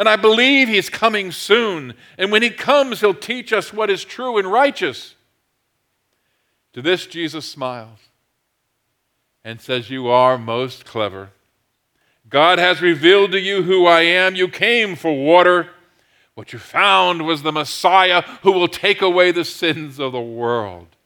and 0.00 0.08
I 0.08 0.16
believe 0.16 0.66
he's 0.66 0.88
coming 0.88 1.30
soon. 1.30 1.92
And 2.16 2.32
when 2.32 2.40
he 2.40 2.48
comes, 2.48 3.02
he'll 3.02 3.12
teach 3.12 3.52
us 3.52 3.70
what 3.70 3.90
is 3.90 4.02
true 4.02 4.38
and 4.38 4.50
righteous. 4.50 5.14
To 6.72 6.80
this, 6.80 7.04
Jesus 7.06 7.44
smiles 7.44 7.98
and 9.44 9.60
says, 9.60 9.90
You 9.90 10.08
are 10.08 10.38
most 10.38 10.86
clever. 10.86 11.32
God 12.30 12.58
has 12.58 12.80
revealed 12.80 13.32
to 13.32 13.40
you 13.40 13.64
who 13.64 13.84
I 13.84 14.00
am. 14.00 14.34
You 14.34 14.48
came 14.48 14.96
for 14.96 15.14
water. 15.14 15.68
What 16.32 16.54
you 16.54 16.58
found 16.58 17.26
was 17.26 17.42
the 17.42 17.52
Messiah 17.52 18.22
who 18.42 18.52
will 18.52 18.68
take 18.68 19.02
away 19.02 19.32
the 19.32 19.44
sins 19.44 19.98
of 19.98 20.12
the 20.12 20.20
world. 20.20 20.96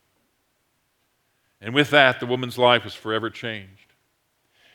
And 1.61 1.75
with 1.75 1.91
that, 1.91 2.21
the 2.21 2.27
woman's 2.27 2.59
life 2.59 2.85
was 2.85 2.95
forever 2.95 3.29
changed. 3.29 3.93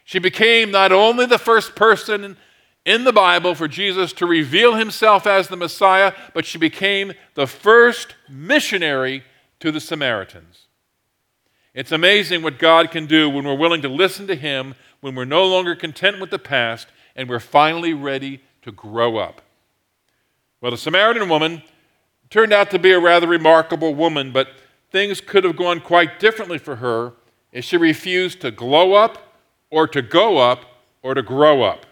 She 0.04 0.20
became 0.20 0.72
not 0.72 0.92
only 0.92 1.26
the 1.26 1.38
first 1.38 1.74
person 1.74 2.36
in 2.86 3.04
the 3.04 3.14
Bible 3.14 3.56
for 3.56 3.68
Jesus 3.68 4.14
to 4.14 4.26
reveal 4.26 4.76
himself 4.76 5.28
as 5.28 5.48
the 5.48 5.58
Messiah, 5.58 6.14
but 6.34 6.46
she 6.46 6.58
became 6.58 7.14
the 7.36 7.48
first 7.48 8.16
missionary 8.30 9.24
to 9.60 9.72
the 9.72 9.80
Samaritans. 9.80 10.68
It's 11.74 11.92
amazing 11.92 12.42
what 12.42 12.60
God 12.60 12.92
can 12.92 13.06
do 13.06 13.30
when 13.30 13.46
we're 13.46 13.56
willing 13.56 13.82
to 13.84 13.90
listen 13.90 14.28
to 14.28 14.36
Him, 14.36 14.76
when 15.02 15.16
we're 15.16 15.26
no 15.26 15.46
longer 15.46 15.76
content 15.76 16.20
with 16.20 16.30
the 16.30 16.40
past, 16.40 16.88
and 17.16 17.30
we're 17.30 17.40
finally 17.40 17.94
ready 17.94 18.42
to 18.64 18.72
grow 18.72 19.18
up. 19.18 19.42
Well, 20.62 20.72
the 20.72 20.78
Samaritan 20.78 21.30
woman 21.30 21.64
turned 22.30 22.54
out 22.54 22.72
to 22.72 22.80
be 22.80 22.92
a 22.92 23.00
rather 23.00 23.28
remarkable 23.28 23.94
woman, 23.94 24.32
but 24.32 24.50
things 24.92 25.22
could 25.22 25.44
have 25.44 25.56
gone 25.56 25.80
quite 25.80 26.20
differently 26.20 26.58
for 26.58 26.78
her 26.78 27.14
if 27.52 27.66
she 27.66 27.78
refused 27.78 28.42
to 28.42 28.52
glow 28.52 28.94
up 28.94 29.36
or 29.70 29.88
to 29.88 30.02
go 30.02 30.38
up 30.38 30.66
or 31.02 31.14
to 31.14 31.22
grow 31.22 31.62
up. 31.62 31.86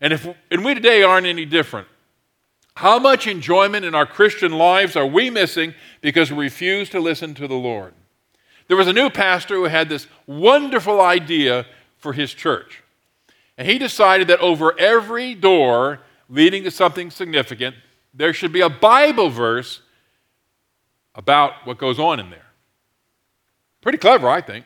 And 0.00 0.12
if 0.12 0.26
and 0.50 0.64
we 0.64 0.74
today 0.74 1.02
aren't 1.02 1.26
any 1.26 1.44
different. 1.44 1.88
How 2.74 2.98
much 2.98 3.26
enjoyment 3.26 3.84
in 3.84 3.94
our 3.94 4.06
Christian 4.06 4.52
lives 4.52 4.94
are 4.94 5.06
we 5.06 5.30
missing 5.30 5.74
because 6.00 6.30
we 6.30 6.44
refuse 6.44 6.88
to 6.90 7.00
listen 7.00 7.34
to 7.34 7.48
the 7.48 7.56
Lord? 7.56 7.92
There 8.68 8.76
was 8.76 8.86
a 8.86 8.92
new 8.92 9.10
pastor 9.10 9.56
who 9.56 9.64
had 9.64 9.88
this 9.88 10.06
wonderful 10.26 11.00
idea 11.00 11.66
for 11.96 12.12
his 12.12 12.32
church. 12.32 12.84
And 13.56 13.66
he 13.66 13.78
decided 13.78 14.28
that 14.28 14.38
over 14.38 14.78
every 14.78 15.34
door 15.34 16.00
leading 16.28 16.62
to 16.64 16.70
something 16.70 17.10
significant, 17.10 17.74
there 18.14 18.32
should 18.32 18.52
be 18.52 18.60
a 18.60 18.68
Bible 18.68 19.30
verse 19.30 19.80
about 21.14 21.66
what 21.66 21.78
goes 21.78 21.98
on 21.98 22.20
in 22.20 22.30
there. 22.30 22.46
Pretty 23.80 23.98
clever, 23.98 24.28
I 24.28 24.40
think. 24.40 24.64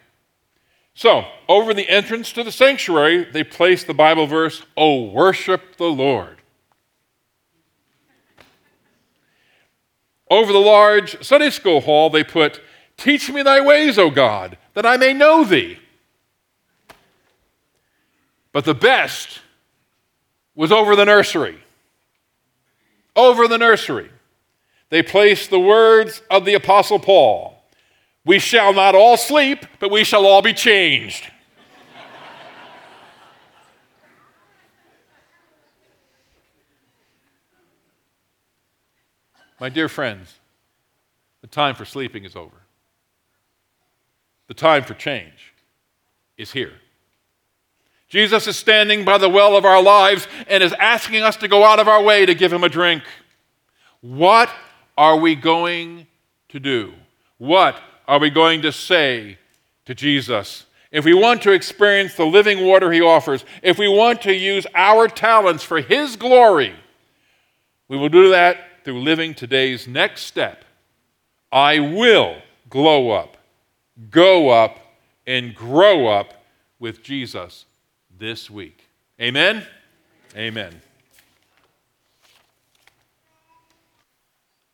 So, 0.94 1.24
over 1.48 1.72
the 1.72 1.88
entrance 1.88 2.32
to 2.32 2.44
the 2.44 2.52
sanctuary, 2.52 3.24
they 3.24 3.44
placed 3.44 3.86
the 3.86 3.94
Bible 3.94 4.26
verse, 4.26 4.62
Oh, 4.76 5.04
worship 5.04 5.76
the 5.76 5.90
Lord. 5.90 6.38
Over 10.30 10.52
the 10.52 10.58
large 10.58 11.22
Sunday 11.24 11.50
school 11.50 11.80
hall, 11.80 12.10
they 12.10 12.24
put, 12.24 12.60
Teach 12.96 13.30
me 13.30 13.42
thy 13.42 13.60
ways, 13.60 13.98
O 13.98 14.10
God, 14.10 14.58
that 14.74 14.86
I 14.86 14.96
may 14.96 15.12
know 15.12 15.44
thee. 15.44 15.78
But 18.52 18.64
the 18.66 18.74
best 18.74 19.40
was 20.54 20.70
over 20.70 20.94
the 20.94 21.06
nursery. 21.06 21.58
Over 23.16 23.48
the 23.48 23.58
nursery. 23.58 24.10
They 24.90 25.02
placed 25.02 25.48
the 25.48 25.58
words 25.58 26.20
of 26.30 26.44
the 26.44 26.54
Apostle 26.54 26.98
Paul 26.98 27.61
We 28.24 28.38
shall 28.38 28.72
not 28.72 28.94
all 28.94 29.16
sleep, 29.16 29.66
but 29.80 29.90
we 29.90 30.04
shall 30.04 30.26
all 30.26 30.42
be 30.42 30.52
changed. 30.52 31.30
My 39.58 39.68
dear 39.68 39.88
friends, 39.88 40.40
the 41.40 41.46
time 41.46 41.74
for 41.74 41.84
sleeping 41.84 42.24
is 42.24 42.34
over. 42.34 42.56
The 44.48 44.54
time 44.54 44.82
for 44.82 44.94
change 44.94 45.54
is 46.36 46.52
here. 46.52 46.72
Jesus 48.08 48.46
is 48.46 48.56
standing 48.56 49.04
by 49.04 49.18
the 49.18 49.28
well 49.28 49.56
of 49.56 49.64
our 49.64 49.82
lives 49.82 50.26
and 50.48 50.62
is 50.62 50.72
asking 50.74 51.22
us 51.22 51.36
to 51.36 51.48
go 51.48 51.64
out 51.64 51.78
of 51.78 51.88
our 51.88 52.02
way 52.02 52.26
to 52.26 52.34
give 52.34 52.52
him 52.52 52.64
a 52.64 52.68
drink. 52.68 53.02
What 54.00 54.50
are 54.98 55.16
we 55.16 55.34
going 55.34 56.08
to 56.48 56.60
do? 56.60 56.92
What 57.38 57.80
are 58.12 58.18
we 58.18 58.28
going 58.28 58.60
to 58.60 58.70
say 58.72 59.38
to 59.86 59.94
Jesus? 59.94 60.66
If 60.90 61.06
we 61.06 61.14
want 61.14 61.40
to 61.44 61.52
experience 61.52 62.14
the 62.14 62.26
living 62.26 62.66
water 62.66 62.92
he 62.92 63.00
offers, 63.00 63.42
if 63.62 63.78
we 63.78 63.88
want 63.88 64.20
to 64.22 64.34
use 64.34 64.66
our 64.74 65.08
talents 65.08 65.64
for 65.64 65.80
his 65.80 66.16
glory, 66.16 66.74
We 67.92 67.98
will 67.98 68.08
do 68.08 68.30
that 68.30 68.84
through 68.84 69.00
living 69.02 69.34
today's 69.34 69.86
next 69.86 70.22
step. 70.22 70.64
I 71.52 71.78
will 71.78 72.36
glow 72.70 73.10
up, 73.10 73.36
go 74.10 74.48
up, 74.48 74.78
and 75.26 75.54
grow 75.54 76.06
up 76.06 76.42
with 76.78 77.02
Jesus 77.02 77.66
this 78.18 78.50
week. 78.50 78.86
Amen? 79.20 79.66
Amen. 80.34 80.80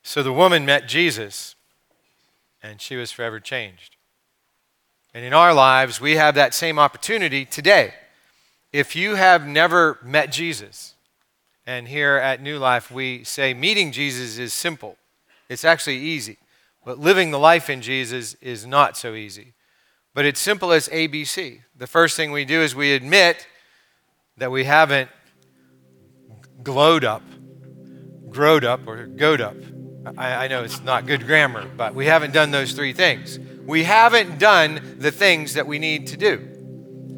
So 0.05 0.22
the 0.22 0.32
woman 0.32 0.64
met 0.64 0.86
Jesus, 0.86 1.57
and 2.62 2.80
she 2.80 2.96
was 2.96 3.11
forever 3.11 3.40
changed. 3.40 3.96
And 5.14 5.24
in 5.24 5.32
our 5.32 5.54
lives, 5.54 6.00
we 6.00 6.16
have 6.16 6.34
that 6.34 6.54
same 6.54 6.78
opportunity 6.78 7.44
today. 7.44 7.94
If 8.72 8.94
you 8.94 9.14
have 9.14 9.46
never 9.46 9.98
met 10.02 10.30
Jesus, 10.30 10.94
and 11.66 11.88
here 11.88 12.16
at 12.16 12.42
New 12.42 12.59
Life, 12.59 12.90
we 12.90 13.24
say 13.24 13.54
meeting 13.54 13.92
Jesus 13.92 14.38
is 14.38 14.52
simple, 14.52 14.96
it's 15.48 15.64
actually 15.64 15.98
easy. 15.98 16.38
But 16.84 16.98
living 16.98 17.30
the 17.30 17.38
life 17.38 17.68
in 17.68 17.82
Jesus 17.82 18.34
is 18.40 18.66
not 18.66 18.96
so 18.96 19.14
easy. 19.14 19.52
But 20.14 20.24
it's 20.24 20.40
simple 20.40 20.72
as 20.72 20.88
ABC. 20.88 21.61
The 21.76 21.86
first 21.86 22.16
thing 22.16 22.32
we 22.32 22.44
do 22.44 22.62
is 22.62 22.74
we 22.74 22.92
admit 22.92 23.46
that 24.38 24.50
we 24.50 24.64
haven't 24.64 25.11
glowed 26.62 27.04
up, 27.04 27.22
growed 28.30 28.64
up, 28.64 28.86
or 28.86 29.06
goed 29.06 29.40
up. 29.40 29.56
I, 30.16 30.44
I 30.44 30.48
know 30.48 30.64
it's 30.64 30.82
not 30.82 31.06
good 31.06 31.26
grammar, 31.26 31.66
but 31.76 31.94
we 31.94 32.06
haven't 32.06 32.32
done 32.32 32.50
those 32.50 32.72
three 32.72 32.92
things. 32.92 33.38
We 33.38 33.84
haven't 33.84 34.38
done 34.38 34.96
the 34.98 35.11
things 35.11 35.54
that 35.54 35.66
we 35.66 35.78
need 35.78 36.09
to 36.09 36.16
do. 36.16 36.46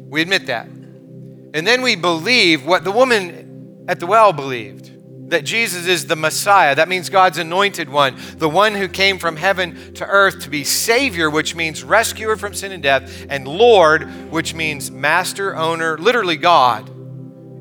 We 0.09 0.21
admit 0.21 0.47
that. 0.47 0.65
And 0.65 1.65
then 1.65 1.81
we 1.81 1.95
believe 1.95 2.65
what 2.65 2.83
the 2.83 2.91
woman 2.91 3.85
at 3.87 3.99
the 3.99 4.07
well 4.07 4.33
believed 4.33 4.89
that 5.29 5.45
Jesus 5.45 5.87
is 5.87 6.05
the 6.07 6.15
Messiah. 6.15 6.75
That 6.75 6.89
means 6.89 7.09
God's 7.09 7.37
anointed 7.37 7.87
one, 7.87 8.17
the 8.35 8.49
one 8.49 8.75
who 8.75 8.87
came 8.87 9.17
from 9.17 9.37
heaven 9.37 9.93
to 9.93 10.05
earth 10.05 10.41
to 10.41 10.49
be 10.49 10.65
Savior, 10.65 11.29
which 11.29 11.55
means 11.55 11.83
rescuer 11.83 12.35
from 12.35 12.53
sin 12.53 12.73
and 12.73 12.83
death, 12.83 13.25
and 13.29 13.47
Lord, 13.47 14.03
which 14.29 14.53
means 14.53 14.91
master, 14.91 15.55
owner, 15.55 15.97
literally 15.97 16.35
God 16.35 16.89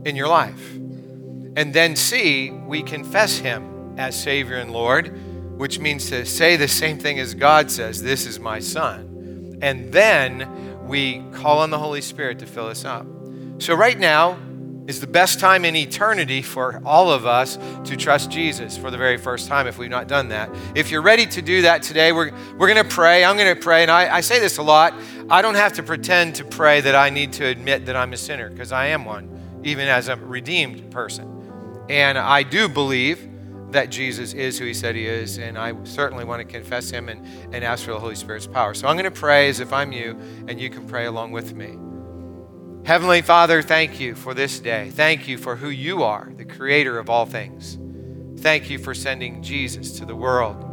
in 0.04 0.16
your 0.16 0.26
life. 0.28 0.74
And 0.74 1.72
then 1.72 1.94
C, 1.94 2.50
we 2.50 2.82
confess 2.82 3.38
Him 3.38 3.69
as 4.00 4.20
Savior 4.20 4.56
and 4.56 4.72
Lord, 4.72 5.58
which 5.58 5.78
means 5.78 6.08
to 6.08 6.24
say 6.24 6.56
the 6.56 6.66
same 6.66 6.98
thing 6.98 7.18
as 7.18 7.34
God 7.34 7.70
says, 7.70 8.02
This 8.02 8.26
is 8.26 8.40
my 8.40 8.58
Son. 8.58 9.58
And 9.62 9.92
then 9.92 10.88
we 10.88 11.22
call 11.32 11.58
on 11.58 11.70
the 11.70 11.78
Holy 11.78 12.00
Spirit 12.00 12.38
to 12.38 12.46
fill 12.46 12.66
us 12.66 12.84
up. 12.84 13.06
So, 13.58 13.74
right 13.74 13.98
now, 13.98 14.38
is 14.86 15.00
the 15.00 15.06
best 15.06 15.38
time 15.38 15.64
in 15.64 15.76
eternity 15.76 16.42
for 16.42 16.82
all 16.84 17.12
of 17.12 17.24
us 17.24 17.58
to 17.84 17.96
trust 17.96 18.30
Jesus 18.30 18.76
for 18.76 18.90
the 18.90 18.96
very 18.96 19.18
first 19.18 19.46
time 19.46 19.68
if 19.68 19.78
we've 19.78 19.90
not 19.90 20.08
done 20.08 20.28
that. 20.28 20.50
If 20.74 20.90
you're 20.90 21.02
ready 21.02 21.26
to 21.26 21.42
do 21.42 21.62
that 21.62 21.82
today, 21.82 22.10
we're, 22.10 22.32
we're 22.58 22.66
going 22.66 22.82
to 22.82 22.94
pray. 22.94 23.22
I'm 23.22 23.36
going 23.36 23.54
to 23.54 23.60
pray. 23.60 23.82
And 23.82 23.90
I, 23.90 24.16
I 24.16 24.20
say 24.20 24.40
this 24.40 24.58
a 24.58 24.62
lot. 24.62 24.94
I 25.28 25.42
don't 25.42 25.54
have 25.54 25.74
to 25.74 25.84
pretend 25.84 26.34
to 26.36 26.44
pray 26.44 26.80
that 26.80 26.96
I 26.96 27.10
need 27.10 27.34
to 27.34 27.46
admit 27.46 27.86
that 27.86 27.94
I'm 27.94 28.12
a 28.14 28.16
sinner 28.16 28.50
because 28.50 28.72
I 28.72 28.86
am 28.86 29.04
one, 29.04 29.60
even 29.62 29.86
as 29.86 30.08
a 30.08 30.16
redeemed 30.16 30.90
person. 30.90 31.86
And 31.88 32.18
I 32.18 32.42
do 32.42 32.68
believe 32.68 33.29
that 33.70 33.90
Jesus 33.90 34.32
is 34.32 34.58
who 34.58 34.64
he 34.64 34.74
said 34.74 34.94
he 34.96 35.06
is, 35.06 35.38
and 35.38 35.56
I 35.56 35.74
certainly 35.84 36.24
want 36.24 36.40
to 36.40 36.44
confess 36.44 36.90
him 36.90 37.08
and, 37.08 37.24
and 37.54 37.64
ask 37.64 37.84
for 37.84 37.92
the 37.92 38.00
Holy 38.00 38.16
Spirit's 38.16 38.46
power. 38.46 38.74
So 38.74 38.88
I'm 38.88 38.96
going 38.96 39.04
to 39.04 39.10
pray 39.10 39.48
as 39.48 39.60
if 39.60 39.72
I'm 39.72 39.92
you, 39.92 40.18
and 40.48 40.60
you 40.60 40.70
can 40.70 40.86
pray 40.86 41.06
along 41.06 41.32
with 41.32 41.54
me. 41.54 41.78
Heavenly 42.84 43.22
Father, 43.22 43.62
thank 43.62 44.00
you 44.00 44.14
for 44.14 44.34
this 44.34 44.58
day. 44.58 44.90
Thank 44.90 45.28
you 45.28 45.38
for 45.38 45.56
who 45.56 45.68
you 45.68 46.02
are, 46.02 46.32
the 46.36 46.44
creator 46.44 46.98
of 46.98 47.10
all 47.10 47.26
things. 47.26 47.78
Thank 48.40 48.70
you 48.70 48.78
for 48.78 48.94
sending 48.94 49.42
Jesus 49.42 49.98
to 49.98 50.06
the 50.06 50.16
world, 50.16 50.64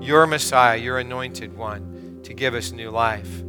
your 0.00 0.26
Messiah, 0.26 0.76
your 0.76 0.98
anointed 0.98 1.56
one, 1.56 2.20
to 2.22 2.32
give 2.34 2.54
us 2.54 2.70
new 2.70 2.90
life. 2.90 3.42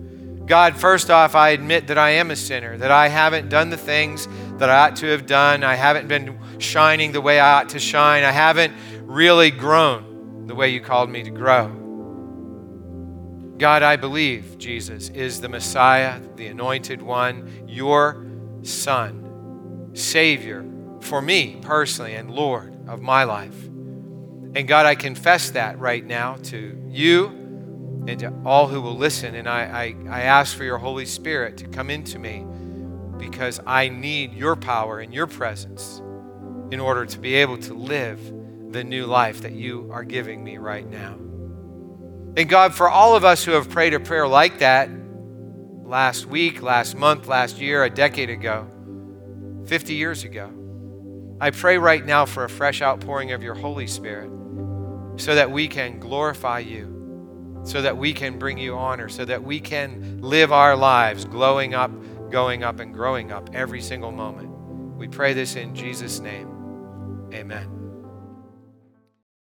God, 0.47 0.77
first 0.77 1.11
off, 1.11 1.35
I 1.35 1.49
admit 1.49 1.87
that 1.87 1.97
I 1.97 2.11
am 2.11 2.31
a 2.31 2.35
sinner, 2.35 2.77
that 2.77 2.89
I 2.89 3.09
haven't 3.09 3.49
done 3.49 3.69
the 3.69 3.77
things 3.77 4.27
that 4.57 4.69
I 4.69 4.87
ought 4.87 4.95
to 4.97 5.07
have 5.07 5.25
done. 5.25 5.63
I 5.63 5.75
haven't 5.75 6.07
been 6.07 6.39
shining 6.57 7.11
the 7.11 7.21
way 7.21 7.39
I 7.39 7.59
ought 7.59 7.69
to 7.69 7.79
shine. 7.79 8.23
I 8.23 8.31
haven't 8.31 8.73
really 9.07 9.51
grown 9.51 10.47
the 10.47 10.53
way 10.53 10.69
you 10.69 10.81
called 10.81 11.09
me 11.09 11.23
to 11.23 11.31
grow. 11.31 11.69
God, 13.57 13.81
I 13.81 13.95
believe 13.95 14.57
Jesus 14.57 15.09
is 15.09 15.39
the 15.41 15.49
Messiah, 15.49 16.19
the 16.35 16.47
anointed 16.47 17.01
one, 17.01 17.65
your 17.67 18.25
Son, 18.61 19.89
Savior 19.93 20.65
for 20.99 21.21
me 21.21 21.57
personally, 21.61 22.15
and 22.15 22.29
Lord 22.29 22.77
of 22.87 23.01
my 23.01 23.23
life. 23.23 23.63
And 23.63 24.67
God, 24.67 24.85
I 24.85 24.95
confess 24.95 25.51
that 25.51 25.79
right 25.79 26.05
now 26.05 26.35
to 26.43 26.77
you 26.89 27.27
and 28.07 28.19
to 28.19 28.33
all 28.45 28.67
who 28.67 28.81
will 28.81 28.97
listen. 28.97 29.35
And 29.35 29.47
I, 29.47 29.61
I, 29.61 29.95
I 30.09 30.21
ask 30.23 30.55
for 30.55 30.65
your 30.65 30.77
Holy 30.77 31.05
Spirit 31.05 31.57
to 31.57 31.67
come 31.67 31.89
into 31.89 32.19
me 32.19 32.45
because 33.17 33.59
I 33.65 33.87
need 33.87 34.33
your 34.33 34.55
power 34.55 34.99
and 34.99 35.13
your 35.13 35.27
presence 35.27 36.01
in 36.71 36.79
order 36.79 37.05
to 37.05 37.19
be 37.19 37.35
able 37.35 37.57
to 37.59 37.73
live 37.73 38.33
the 38.71 38.83
new 38.83 39.05
life 39.05 39.41
that 39.41 39.53
you 39.53 39.89
are 39.91 40.03
giving 40.03 40.43
me 40.43 40.57
right 40.57 40.87
now. 40.89 41.13
And 42.37 42.47
God, 42.47 42.73
for 42.73 42.89
all 42.89 43.15
of 43.15 43.25
us 43.25 43.43
who 43.43 43.51
have 43.53 43.69
prayed 43.69 43.93
a 43.93 43.99
prayer 43.99 44.27
like 44.27 44.59
that 44.59 44.89
last 45.83 46.25
week, 46.25 46.61
last 46.61 46.95
month, 46.95 47.27
last 47.27 47.59
year, 47.59 47.83
a 47.83 47.89
decade 47.89 48.29
ago, 48.29 48.67
50 49.65 49.93
years 49.95 50.23
ago, 50.23 50.51
I 51.39 51.51
pray 51.51 51.77
right 51.77 52.05
now 52.05 52.25
for 52.25 52.43
a 52.43 52.49
fresh 52.49 52.81
outpouring 52.81 53.31
of 53.31 53.43
your 53.43 53.55
Holy 53.55 53.87
Spirit 53.87 54.31
so 55.17 55.35
that 55.35 55.51
we 55.51 55.67
can 55.67 55.99
glorify 55.99 56.59
you, 56.59 57.61
so 57.63 57.81
that 57.81 57.97
we 57.97 58.13
can 58.13 58.37
bring 58.37 58.57
you 58.57 58.75
honor, 58.75 59.09
so 59.09 59.25
that 59.25 59.43
we 59.43 59.59
can 59.59 60.19
live 60.21 60.51
our 60.51 60.75
lives 60.75 61.25
glowing 61.25 61.73
up, 61.73 61.91
going 62.29 62.63
up, 62.63 62.79
and 62.79 62.93
growing 62.93 63.31
up 63.31 63.49
every 63.53 63.81
single 63.81 64.11
moment. 64.11 64.49
We 64.97 65.07
pray 65.07 65.33
this 65.33 65.55
in 65.55 65.75
Jesus' 65.75 66.19
name. 66.19 66.49
Amen. 67.33 67.76